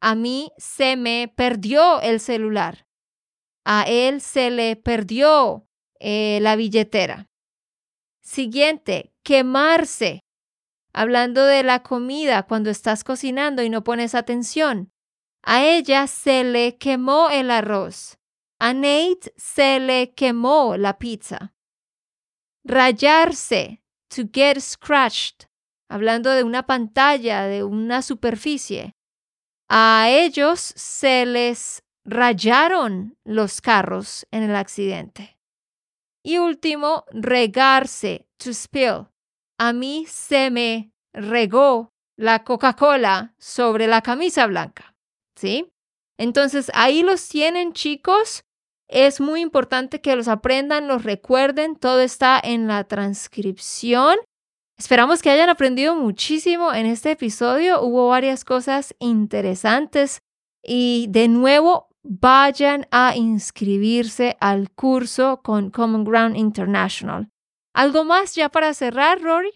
A 0.00 0.16
mí 0.16 0.50
se 0.56 0.96
me 0.96 1.32
perdió 1.36 2.00
el 2.00 2.18
celular. 2.18 2.83
A 3.64 3.84
él 3.88 4.20
se 4.20 4.50
le 4.50 4.76
perdió 4.76 5.66
eh, 5.98 6.38
la 6.42 6.56
billetera. 6.56 7.30
Siguiente, 8.22 9.12
quemarse. 9.22 10.20
Hablando 10.92 11.44
de 11.44 11.62
la 11.62 11.82
comida 11.82 12.44
cuando 12.44 12.70
estás 12.70 13.04
cocinando 13.04 13.62
y 13.62 13.70
no 13.70 13.82
pones 13.84 14.14
atención. 14.14 14.92
A 15.42 15.64
ella 15.64 16.06
se 16.06 16.44
le 16.44 16.78
quemó 16.78 17.30
el 17.30 17.50
arroz. 17.50 18.18
A 18.58 18.72
Nate 18.72 19.32
se 19.36 19.80
le 19.80 20.14
quemó 20.14 20.76
la 20.76 20.98
pizza. 20.98 21.54
Rayarse, 22.64 23.82
to 24.08 24.22
get 24.32 24.60
scratched. 24.60 25.48
Hablando 25.90 26.30
de 26.30 26.44
una 26.44 26.64
pantalla, 26.64 27.42
de 27.42 27.62
una 27.62 28.00
superficie. 28.00 28.94
A 29.68 30.08
ellos 30.08 30.60
se 30.60 31.26
les 31.26 31.83
rayaron 32.04 33.16
los 33.24 33.60
carros 33.60 34.26
en 34.30 34.42
el 34.42 34.56
accidente. 34.56 35.38
Y 36.22 36.38
último, 36.38 37.04
regarse, 37.12 38.26
to 38.38 38.50
spill. 38.50 39.08
A 39.58 39.72
mí 39.72 40.06
se 40.08 40.50
me 40.50 40.92
regó 41.12 41.92
la 42.16 42.44
Coca-Cola 42.44 43.34
sobre 43.38 43.86
la 43.86 44.02
camisa 44.02 44.46
blanca. 44.46 44.94
¿Sí? 45.36 45.70
Entonces, 46.18 46.70
ahí 46.74 47.02
los 47.02 47.28
tienen, 47.28 47.72
chicos. 47.72 48.44
Es 48.88 49.20
muy 49.20 49.40
importante 49.40 50.00
que 50.00 50.16
los 50.16 50.28
aprendan, 50.28 50.88
los 50.88 51.04
recuerden. 51.04 51.76
Todo 51.76 52.00
está 52.00 52.40
en 52.42 52.68
la 52.68 52.84
transcripción. 52.84 54.16
Esperamos 54.78 55.22
que 55.22 55.30
hayan 55.30 55.50
aprendido 55.50 55.94
muchísimo 55.94 56.72
en 56.72 56.86
este 56.86 57.12
episodio. 57.12 57.82
Hubo 57.82 58.08
varias 58.08 58.44
cosas 58.44 58.94
interesantes. 58.98 60.20
Y 60.62 61.06
de 61.10 61.28
nuevo, 61.28 61.88
vayan 62.04 62.86
a 62.90 63.16
inscribirse 63.16 64.36
al 64.40 64.70
curso 64.70 65.40
con 65.42 65.70
Common 65.70 66.04
Ground 66.04 66.36
International. 66.36 67.30
¿Algo 67.74 68.04
más 68.04 68.34
ya 68.34 68.50
para 68.50 68.72
cerrar, 68.74 69.20
Rory? 69.20 69.50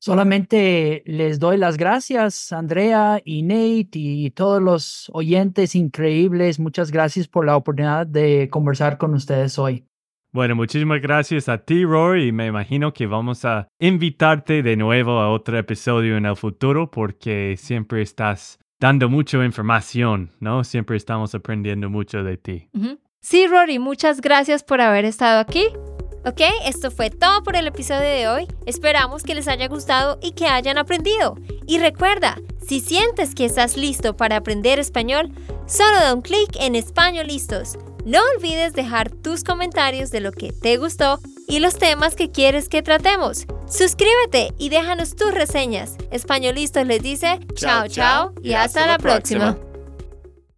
Solamente 0.00 1.02
les 1.06 1.38
doy 1.38 1.56
las 1.56 1.78
gracias, 1.78 2.52
Andrea 2.52 3.22
y 3.24 3.42
Nate 3.42 3.88
y 3.92 4.30
todos 4.32 4.60
los 4.60 5.10
oyentes 5.14 5.74
increíbles. 5.74 6.60
Muchas 6.60 6.90
gracias 6.90 7.26
por 7.26 7.46
la 7.46 7.56
oportunidad 7.56 8.06
de 8.06 8.50
conversar 8.50 8.98
con 8.98 9.14
ustedes 9.14 9.58
hoy. 9.58 9.86
Bueno, 10.30 10.56
muchísimas 10.56 11.00
gracias 11.00 11.48
a 11.48 11.58
ti, 11.58 11.84
Rory, 11.84 12.26
y 12.26 12.32
me 12.32 12.46
imagino 12.46 12.92
que 12.92 13.06
vamos 13.06 13.44
a 13.44 13.68
invitarte 13.78 14.62
de 14.62 14.76
nuevo 14.76 15.20
a 15.20 15.30
otro 15.30 15.56
episodio 15.56 16.16
en 16.16 16.26
el 16.26 16.36
futuro 16.36 16.90
porque 16.90 17.54
siempre 17.56 18.02
estás 18.02 18.58
dando 18.84 19.08
mucha 19.08 19.42
información, 19.42 20.30
¿no? 20.40 20.62
Siempre 20.62 20.98
estamos 20.98 21.34
aprendiendo 21.34 21.88
mucho 21.88 22.22
de 22.22 22.36
ti. 22.36 22.68
Sí, 23.22 23.46
Rory, 23.46 23.78
muchas 23.78 24.20
gracias 24.20 24.62
por 24.62 24.82
haber 24.82 25.06
estado 25.06 25.40
aquí. 25.40 25.68
Ok, 26.26 26.42
esto 26.66 26.90
fue 26.90 27.08
todo 27.08 27.42
por 27.42 27.56
el 27.56 27.66
episodio 27.66 28.02
de 28.02 28.28
hoy. 28.28 28.46
Esperamos 28.66 29.22
que 29.22 29.34
les 29.34 29.48
haya 29.48 29.68
gustado 29.68 30.18
y 30.22 30.32
que 30.32 30.48
hayan 30.48 30.76
aprendido. 30.76 31.34
Y 31.66 31.78
recuerda, 31.78 32.36
si 32.66 32.80
sientes 32.80 33.34
que 33.34 33.46
estás 33.46 33.78
listo 33.78 34.18
para 34.18 34.36
aprender 34.36 34.78
español, 34.78 35.30
solo 35.66 35.96
da 36.00 36.12
un 36.12 36.20
clic 36.20 36.54
en 36.60 36.74
Español 36.74 37.28
Listos. 37.28 37.78
No 38.04 38.20
olvides 38.36 38.74
dejar 38.74 39.10
tus 39.10 39.44
comentarios 39.44 40.10
de 40.10 40.20
lo 40.20 40.30
que 40.30 40.52
te 40.52 40.76
gustó 40.76 41.20
y 41.48 41.60
los 41.60 41.78
temas 41.78 42.14
que 42.14 42.30
quieres 42.30 42.68
que 42.68 42.82
tratemos. 42.82 43.46
Suscríbete 43.66 44.52
y 44.58 44.68
déjanos 44.68 45.16
tus 45.16 45.32
reseñas. 45.32 45.96
Españolistas 46.10 46.86
les 46.86 47.02
dice 47.02 47.40
chao 47.54 47.88
chao 47.88 48.32
y 48.42 48.52
hasta, 48.52 48.86
la 48.86 48.98
próxima. 48.98 49.56